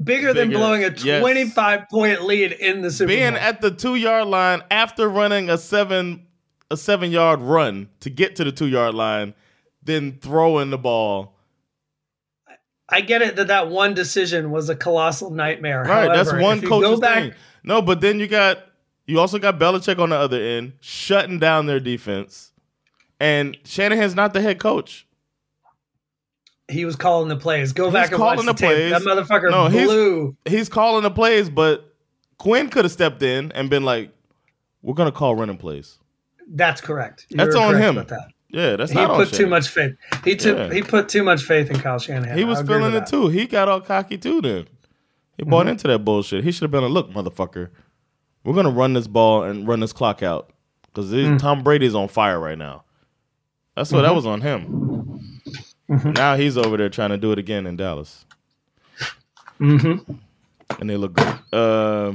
[0.02, 1.20] Bigger than blowing a yes.
[1.20, 3.40] 25 point lead in the Super Being Bowl.
[3.40, 6.26] at the two yard line after running a seven
[6.70, 9.34] a seven yard run to get to the two yard line,
[9.82, 11.34] then throwing the ball.
[12.88, 15.82] I get it that that one decision was a colossal nightmare.
[15.82, 17.34] Right, that's one coach's back, thing.
[17.64, 18.58] No, but then you got
[19.06, 22.52] you also got Belichick on the other end shutting down their defense,
[23.18, 25.05] and Shanahan's not the head coach.
[26.68, 27.72] He was calling the plays.
[27.72, 28.68] Go He's back and watch the, the tape.
[28.70, 28.90] plays.
[28.92, 30.36] That motherfucker No, he's- blew.
[30.46, 31.94] He's calling the plays, but
[32.38, 34.10] Quinn could have stepped in and been like,
[34.82, 35.98] "We're gonna call running plays."
[36.48, 37.26] That's correct.
[37.30, 37.94] You That's on correct him.
[38.08, 38.28] that.
[38.50, 39.92] Yeah, that's He not on put too much faith.
[40.24, 40.56] He took.
[40.56, 40.72] Yeah.
[40.72, 42.36] He put too much faith in Kyle Shanahan.
[42.38, 43.06] He was feeling it that.
[43.08, 43.28] too.
[43.28, 44.40] He got all cocky too.
[44.40, 44.66] Then
[45.36, 45.70] he bought Mm-hmm.
[45.70, 46.42] into that bullshit.
[46.44, 47.70] He should have been like, "Look, motherfucker,
[48.44, 50.50] we're gonna run this ball and run this clock out
[50.84, 51.38] because Mm.
[51.38, 52.84] Tom Brady's on fire right now."
[53.76, 54.16] That's what that Mm-hmm.
[54.16, 54.95] was on him.
[55.88, 58.24] Now he's over there trying to do it again in Dallas,
[59.60, 60.12] Mm-hmm.
[60.80, 61.38] and they look good.
[61.52, 62.12] Uh,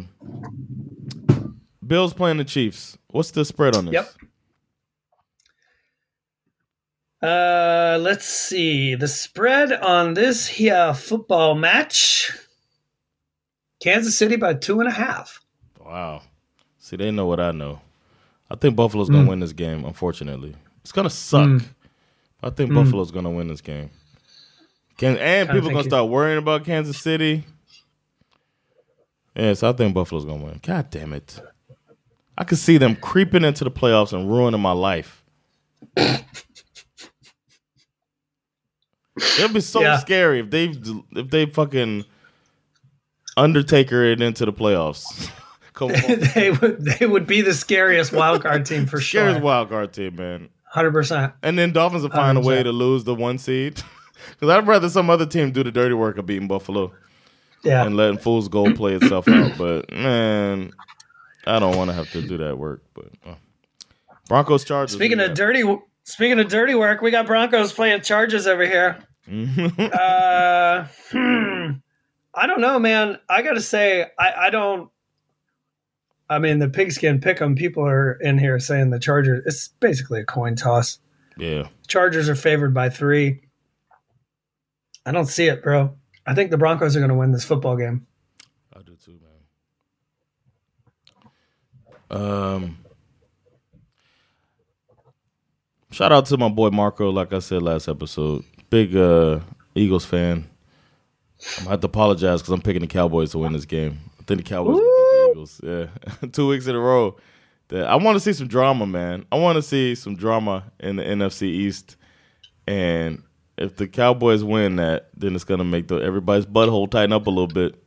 [1.86, 2.98] Bills playing the Chiefs.
[3.08, 3.94] What's the spread on this?
[3.94, 4.12] Yep.
[7.22, 12.32] Uh, let's see the spread on this here football match.
[13.82, 15.40] Kansas City by two and a half.
[15.80, 16.22] Wow.
[16.80, 17.82] See, they know what I know.
[18.50, 19.14] I think Buffalo's Mm.
[19.14, 19.86] gonna win this game.
[19.86, 21.62] Unfortunately, it's gonna suck.
[22.44, 22.76] I think hmm.
[22.76, 23.90] Buffalo's gonna win this game.
[24.98, 27.46] Can, and people think gonna you- start worrying about Kansas City.
[29.36, 30.60] Yes, I think Buffalo's gonna win.
[30.62, 31.40] God damn it!
[32.38, 35.24] I could see them creeping into the playoffs and ruining my life.
[39.40, 40.00] It'd be so Yeah.
[40.00, 40.74] scary if they
[41.12, 42.06] if they fucking
[43.38, 45.30] Undertaker it into the playoffs.
[45.74, 46.02] Come on,
[46.36, 49.22] they would they would be the scariest wild card team for sure.
[49.22, 50.50] scariest wild card team, man.
[50.72, 51.34] Hundred percent.
[51.44, 53.82] And then Dolphins will find a way to lose the one seed.
[54.30, 56.94] Because I'd rather some other team do the dirty work of beating Buffalo
[57.64, 57.84] Yeah.
[57.84, 59.58] and letting Fool's goal play itself out.
[59.58, 60.72] But man,
[61.48, 62.84] I don't want to have to do that work.
[62.94, 63.34] But uh.
[64.28, 64.96] Broncos Chargers.
[64.96, 65.64] Speaking of got- dirty,
[66.04, 69.00] speaking of dirty work, we got Broncos playing Chargers over here.
[69.28, 71.72] uh, hmm.
[72.36, 73.18] I don't know, man.
[73.28, 74.90] I got to say, I, I don't.
[76.32, 79.44] I mean, the pigskin pick'em people are in here saying the Chargers.
[79.46, 80.98] It's basically a coin toss.
[81.38, 83.42] yeah, Chargers are favored by three.
[85.06, 85.94] I don't see it, bro.
[86.26, 88.08] I think the Broncos are going to win this football game.
[88.74, 89.20] I do too,
[92.10, 92.22] man.
[92.22, 92.78] Um,
[95.92, 97.10] shout out to my boy Marco.
[97.10, 99.42] Like I said last episode, big uh
[99.76, 100.48] Eagles fan.
[101.58, 104.00] I'm gonna have to apologize because I'm picking the Cowboys to win this game.
[104.18, 104.91] I think the Cowboys the
[105.42, 105.62] Eagles.
[105.64, 107.18] Yeah, two weeks in a row.
[107.70, 109.26] That I want to see some drama, man.
[109.32, 111.96] I want to see some drama in the NFC East,
[112.68, 113.24] and
[113.58, 117.30] if the Cowboys win that, then it's gonna make the everybody's butthole tighten up a
[117.30, 117.82] little bit.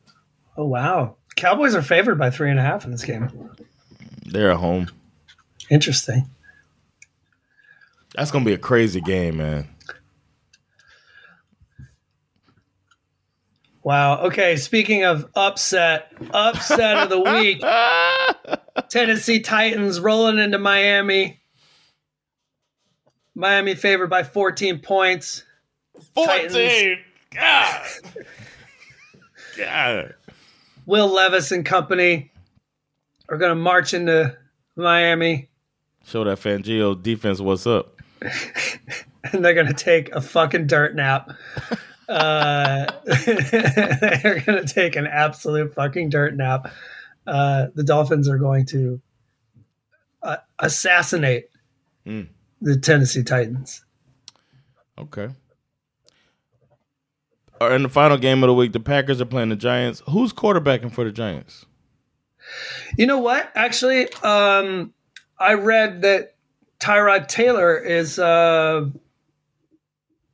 [0.56, 3.50] Oh wow, Cowboys are favored by three and a half in this game.
[4.24, 4.88] They're at home.
[5.70, 6.28] Interesting.
[8.14, 9.68] That's gonna be a crazy game, man.
[13.84, 14.22] Wow.
[14.24, 14.56] Okay.
[14.56, 17.62] Speaking of upset, upset of the week,
[18.88, 21.38] Tennessee Titans rolling into Miami.
[23.34, 25.44] Miami favored by 14 points.
[26.16, 26.98] Titans.
[27.30, 27.86] God.
[29.56, 30.14] God.
[30.86, 32.32] Will Levis and company
[33.28, 34.36] are going to march into
[34.76, 35.48] Miami
[36.06, 38.00] Show that Fangio defense what's up.
[39.32, 41.32] and they're going to take a fucking dirt nap.
[42.08, 46.70] Uh, they're going to take an absolute fucking dirt nap.
[47.26, 49.00] Uh, the Dolphins are going to
[50.22, 51.48] uh, assassinate
[52.06, 52.28] Mm.
[52.60, 53.82] the Tennessee Titans.
[54.98, 55.30] Okay.
[57.58, 60.02] Right, in the final game of the week, the Packers are playing the Giants.
[60.10, 61.64] Who's quarterbacking for the Giants?
[62.98, 63.50] You know what?
[63.54, 64.92] Actually, um,
[65.38, 66.34] I read that
[66.78, 68.84] Tyrod Taylor is uh,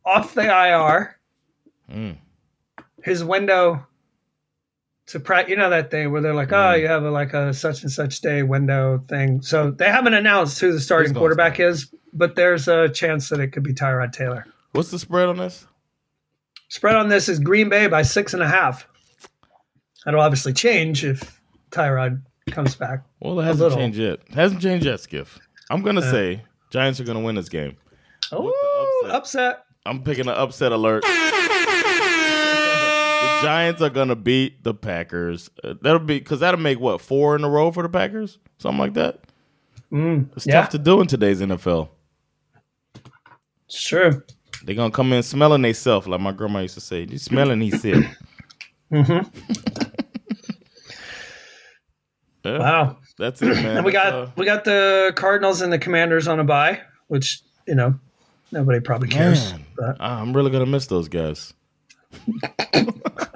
[0.04, 1.16] off the IR.
[1.90, 2.16] Mm.
[3.02, 3.86] His window
[5.10, 7.52] to practice, you know that thing where they're like, oh, you have a, like a
[7.52, 9.42] such and such day window thing.
[9.42, 11.70] So they haven't announced who the starting quarterback start?
[11.70, 14.46] is, but there's a chance that it could be Tyrod Taylor.
[14.72, 15.66] What's the spread on this?
[16.68, 18.86] Spread on this is Green Bay by six and a half.
[20.04, 23.04] That'll obviously change if Tyrod comes back.
[23.20, 24.20] Well, it hasn't changed yet.
[24.28, 25.38] It hasn't changed yet, Skiff.
[25.70, 27.76] I'm gonna say Giants are gonna win this game.
[28.30, 29.16] Oh, upset?
[29.16, 29.64] upset.
[29.86, 31.04] I'm picking an upset alert.
[33.42, 35.50] Giants are gonna beat the Packers.
[35.62, 38.78] Uh, that'll be because that'll make what four in a row for the Packers, something
[38.78, 39.20] like that.
[39.92, 40.60] it's yeah.
[40.62, 41.88] tough to do in today's NFL.
[43.66, 44.22] It's true.
[44.64, 47.06] They're gonna come in smelling themselves, like my grandma used to say.
[47.08, 48.04] You smelling himself.
[48.90, 49.22] yeah,
[52.44, 52.96] Wow.
[53.18, 53.76] that's it, man.
[53.78, 57.40] And we got uh, we got the Cardinals and the Commanders on a bye, which
[57.66, 57.94] you know
[58.52, 59.52] nobody probably cares.
[59.52, 61.54] Man, But I'm really gonna miss those guys.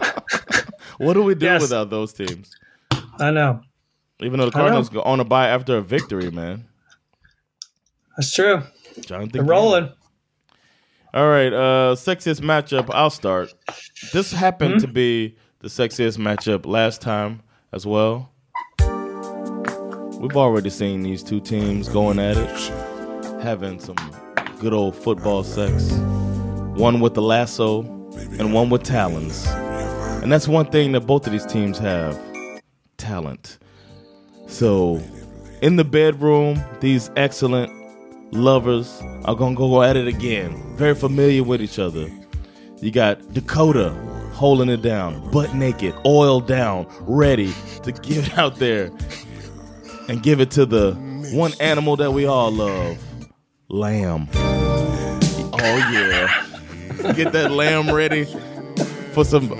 [0.99, 1.63] what do we do Yes.
[1.63, 2.51] without those teams?
[3.19, 3.61] I know
[4.21, 6.65] Even though the Cardinals go on a bye after a victory, man.
[8.17, 8.63] that's true.
[9.07, 9.91] Jonathan They're rolling.
[11.13, 12.91] All right, uh sexiest matchup.
[12.93, 13.55] I'll start.
[14.13, 14.87] This happened Mm-hmm.
[14.87, 17.43] to be the sexiest matchup last time
[17.73, 18.31] as well.
[20.21, 23.97] We've already seen these two teams going at it, having some
[24.59, 25.93] good old football sex.
[26.79, 27.83] One with the lasso
[28.39, 29.47] and one with talons.
[30.25, 32.19] And that's one thing that both of these teams have
[32.97, 33.59] talent.
[34.47, 35.03] So,
[35.61, 37.71] in the bedroom, these excellent
[38.33, 40.77] lovers are gonna go at it again.
[40.79, 42.11] Very familiar with each other.
[42.81, 43.91] You got Dakota
[44.33, 47.53] holding it down, butt naked, oiled down, ready
[47.83, 48.91] to get out there
[50.09, 50.95] and give it to the
[51.35, 52.97] one animal that we all love
[53.69, 54.31] lamb.
[54.33, 57.13] Oh, yeah.
[57.13, 58.25] Get that lamb ready
[59.13, 59.53] for some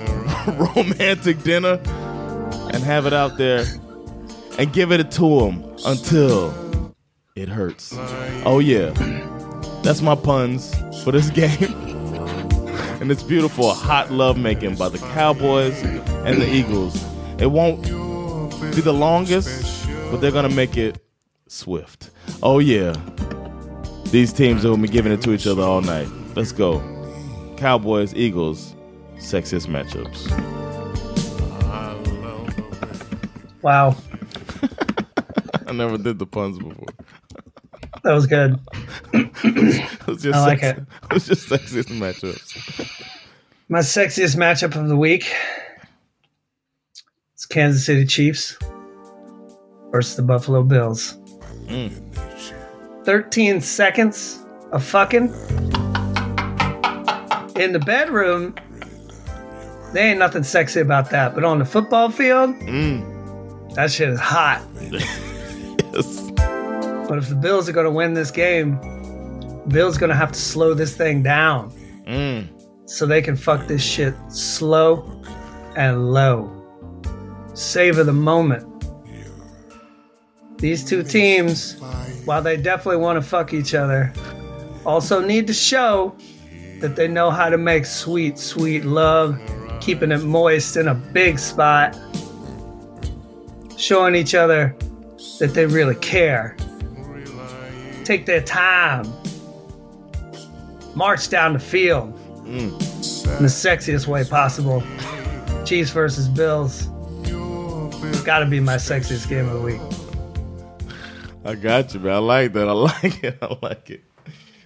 [0.75, 1.79] romantic dinner
[2.73, 3.65] and have it out there
[4.57, 6.93] and give it to him until
[7.35, 7.93] it hurts.
[8.45, 8.91] Oh, yeah.
[9.83, 10.73] That's my puns
[11.03, 11.73] for this game.
[13.01, 17.03] and it's beautiful, hot love making by the Cowboys and the Eagles.
[17.39, 21.03] It won't be the longest, but they're going to make it
[21.47, 22.11] swift.
[22.41, 22.95] Oh, yeah.
[24.11, 26.07] These teams are going to be giving it to each other all night.
[26.35, 26.81] Let's go.
[27.57, 28.74] Cowboys Eagles
[29.17, 30.31] sexiest matchups.
[33.61, 33.95] Wow,
[35.67, 36.85] I never did the puns before.
[38.03, 38.59] that was good.
[39.13, 40.85] It was just I like sex- it.
[41.09, 43.09] It was just sexiest matchups.
[43.69, 45.25] My sexiest matchup of the week
[47.35, 48.55] is Kansas City Chiefs
[49.91, 51.17] versus the Buffalo Bills.
[51.65, 51.91] Mm.
[53.05, 55.29] 13 seconds of fucking
[57.55, 58.53] in the bedroom.
[59.95, 61.33] There ain't nothing sexy about that.
[61.33, 62.53] But on the football field,
[63.75, 64.61] that shit is hot.
[65.93, 66.29] Yes.
[67.07, 68.77] But if the Bills are going to win this game,
[69.69, 71.71] Bills going to have to slow this thing down
[72.05, 72.49] Mm.
[72.85, 75.09] so they can fuck this shit slow
[75.77, 76.51] and low.
[77.53, 78.65] Savor the moment.
[80.57, 81.79] These two teams,
[82.25, 84.11] while they definitely want to fuck each other,
[84.85, 86.13] also need to show
[86.81, 89.39] that they know how to make sweet, sweet love,
[89.85, 91.95] keeping it moist in a big spot,
[93.77, 94.75] showing each other
[95.39, 96.57] that they really care.
[98.03, 99.05] Take their time.
[100.95, 104.81] March down the field in the sexiest way possible.
[105.65, 106.87] Chiefs versus Bills.
[108.23, 109.81] Got to be my sexiest game of the week.
[111.43, 112.13] I got you, man.
[112.13, 112.67] I like that.
[112.67, 113.37] I like it.
[113.39, 114.03] I like it.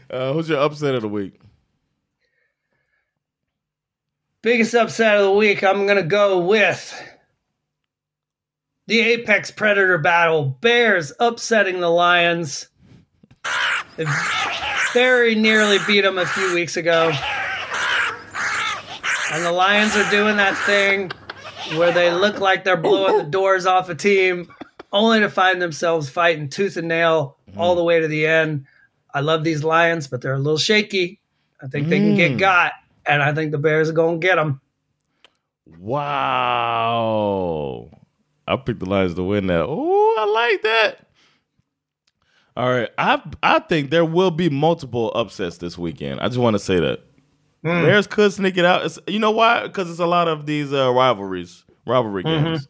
[0.10, 1.42] Uh, who's your upset of the week?
[4.42, 6.98] Biggest upset of the week, I'm going to go with
[8.88, 10.58] the Apex Predator battle.
[10.62, 12.70] Bears upsetting the Lions.
[13.98, 14.06] They
[14.94, 17.12] very nearly beat them a few weeks ago.
[19.34, 21.12] And the Lions are doing that thing
[21.78, 24.50] where they look like they're blowing the doors off a team,
[24.94, 28.66] only to find themselves fighting tooth and nail all the way to the end.
[29.14, 31.20] I love these Lions, but they're a little shaky.
[31.62, 32.40] I think they can get mm.
[32.40, 32.72] got,
[33.10, 34.62] and I think the Bears are going to get them.
[35.78, 37.10] Wow.
[38.48, 39.66] I picked the Lions to win that.
[39.68, 41.08] Oh, I like that.
[42.58, 42.90] All right.
[42.98, 46.20] I I think there will be multiple upsets this weekend.
[46.20, 47.02] I just want to say that.
[47.62, 47.84] Hmm.
[47.84, 48.86] Bears could sneak it out.
[48.86, 49.64] It's, you know why?
[49.64, 52.46] Because it's a lot of these uh, rivalries, rivalry mm-hmm.
[52.46, 52.68] games.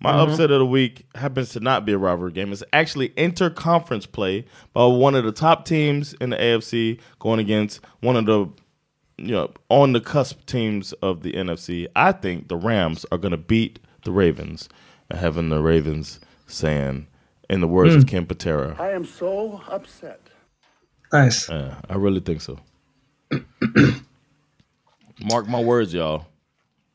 [0.00, 0.32] My mm-hmm.
[0.32, 2.52] upset of the week happens to not be a rivalry game.
[2.52, 7.80] It's actually interconference play by one of the top teams in the AFC going against
[8.00, 8.48] one of the
[9.22, 11.86] you know on the cusp teams of the NFC.
[11.94, 14.68] I think the Rams are going to beat the Ravens,
[15.08, 17.06] and having the Ravens saying,
[17.48, 20.20] in the words of Ken Patera, I am so upset.
[21.12, 21.48] Nice.
[21.48, 22.58] uh, I really think so.
[25.24, 26.26] Mark my words, y'all.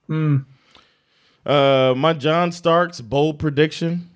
[0.09, 4.09] Uh, my John Starks bold prediction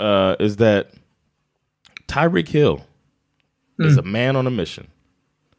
[0.00, 0.92] uh, is that
[2.08, 2.84] Tyreek Hill
[3.78, 4.88] is a man on a mission.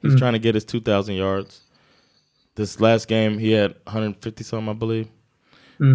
[0.03, 1.61] He's trying to get his 2,000 yards.
[2.55, 5.07] This last game, he had 150 something, I believe.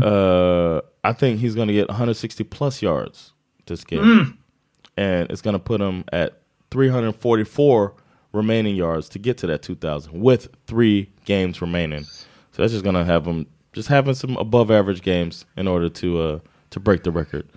[0.02, 3.32] Uh, I think he's going to get 160 plus yards
[3.66, 4.02] this game.
[4.96, 6.40] And it's going to put him at
[6.70, 7.94] 344
[8.32, 12.04] remaining yards to get to that 2,000 with three games remaining.
[12.04, 15.88] So that's just going to have him just having some above average games in order
[15.88, 16.38] to uh,
[16.70, 17.48] to break the record.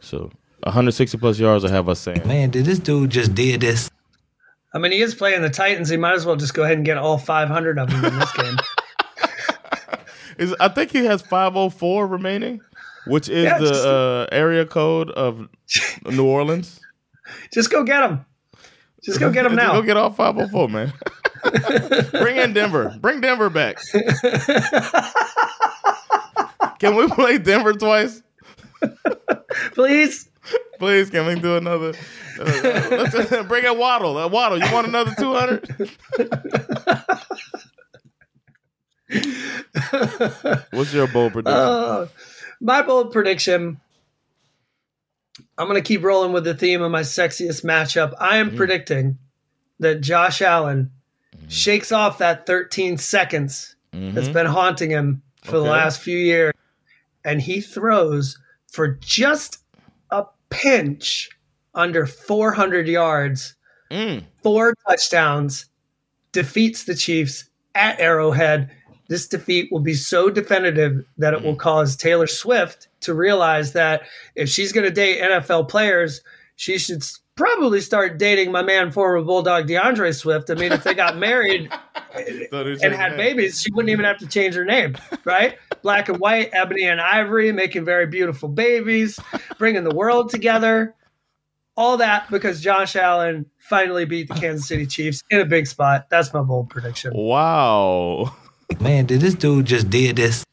[0.00, 0.30] So
[0.64, 2.26] 160 plus yards, I have us saying.
[2.26, 3.90] Man, did this dude just did this?
[4.74, 5.88] I mean, he is playing the Titans.
[5.88, 8.32] He might as well just go ahead and get all 500 of them in this
[8.32, 8.56] game.
[10.38, 12.60] Is I think he has 504 remaining,
[13.08, 15.48] which is Yeah, the just- uh, area code of
[16.06, 16.78] New Orleans.
[17.52, 18.24] Just go get him.
[19.02, 19.72] Just go get him now.
[19.72, 20.92] Go get all 504, man.
[22.12, 22.94] Bring in Denver.
[23.00, 23.78] Bring Denver back.
[26.78, 28.22] Can we play Denver twice?
[29.72, 30.28] Please.
[30.78, 31.94] Please, can we do another?
[32.38, 32.44] Uh,
[32.90, 34.16] let's, bring in Waddle.
[34.16, 35.90] Uh, Waddle, you want another 200?
[40.70, 41.58] What's your bold prediction?
[41.58, 42.06] Uh,
[42.60, 43.80] my bold prediction.
[45.56, 48.14] I'm going to keep rolling with the theme of my sexiest matchup.
[48.20, 49.18] I am predicting
[49.80, 50.90] that Josh Allen
[51.48, 56.52] shakes off that 13 seconds that's been haunting him for the last few years,
[57.24, 58.38] and he throws
[58.70, 59.60] for just a
[60.50, 61.28] pinch
[61.74, 63.54] under 400 yards,
[63.90, 64.22] Mm.
[64.42, 65.66] four touchdowns,
[66.32, 67.44] defeats the Chiefs
[67.74, 68.70] at Arrowhead.
[69.08, 74.02] This defeat will be so definitive that it will cause Taylor Swift to realize that
[74.34, 76.20] if she's going to date NFL players,
[76.56, 77.02] she should
[77.38, 80.50] probably start dating my man, former Bulldog DeAndre Swift.
[80.50, 81.72] I mean, if they got married
[82.14, 85.56] and had babies, she wouldn't even have to change her name, right?
[85.80, 89.18] Black and white, ebony and ivory, making very beautiful babies,
[89.56, 90.94] bringing the world together.
[91.76, 96.10] all that because Josh Allen finally beat the Kansas City Chiefs in a big spot.
[96.10, 97.12] That's my bold prediction.
[97.14, 98.34] Wow.
[98.80, 100.44] Man, did this dude just did this?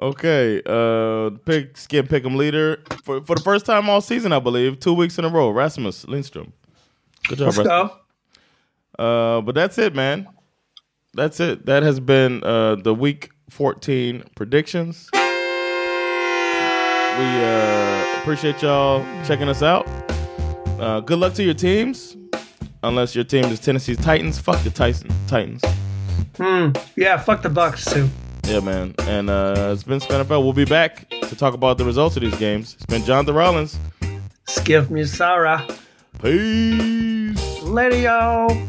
[0.00, 4.92] Okay, uh, pigskin pick'em leader for for the first time all season, I believe, two
[4.92, 5.48] weeks in a row.
[5.50, 6.52] Rasmus Lindstrom.
[7.28, 7.90] Good job, Let's Rasmus.
[8.98, 9.02] go.
[9.02, 10.28] Uh, but that's it, man.
[11.14, 11.64] That's it.
[11.64, 15.08] That has been uh, the week 14 predictions.
[15.14, 15.20] We
[17.22, 19.86] uh, appreciate y'all checking us out.
[20.78, 22.16] Uh, good luck to your teams.
[22.82, 24.38] Unless your team is Tennessee Titans.
[24.38, 25.62] Fuck the Tyson Titans.
[26.36, 26.68] Hmm.
[26.96, 28.10] Yeah, fuck the Bucks too.
[28.46, 28.94] Yeah, man.
[29.00, 30.44] And uh, it's been NFL.
[30.44, 32.74] We'll be back to talk about the results of these games.
[32.74, 33.76] It's been Jonathan Rollins.
[34.46, 35.66] Skiff me Sarah.
[36.22, 37.62] Peace.
[37.62, 38.66] Later, yo.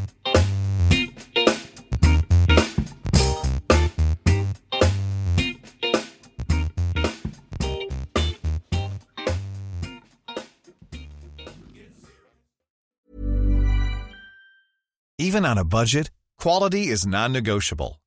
[15.19, 16.09] Even on a budget,
[16.39, 17.99] quality is non-negotiable.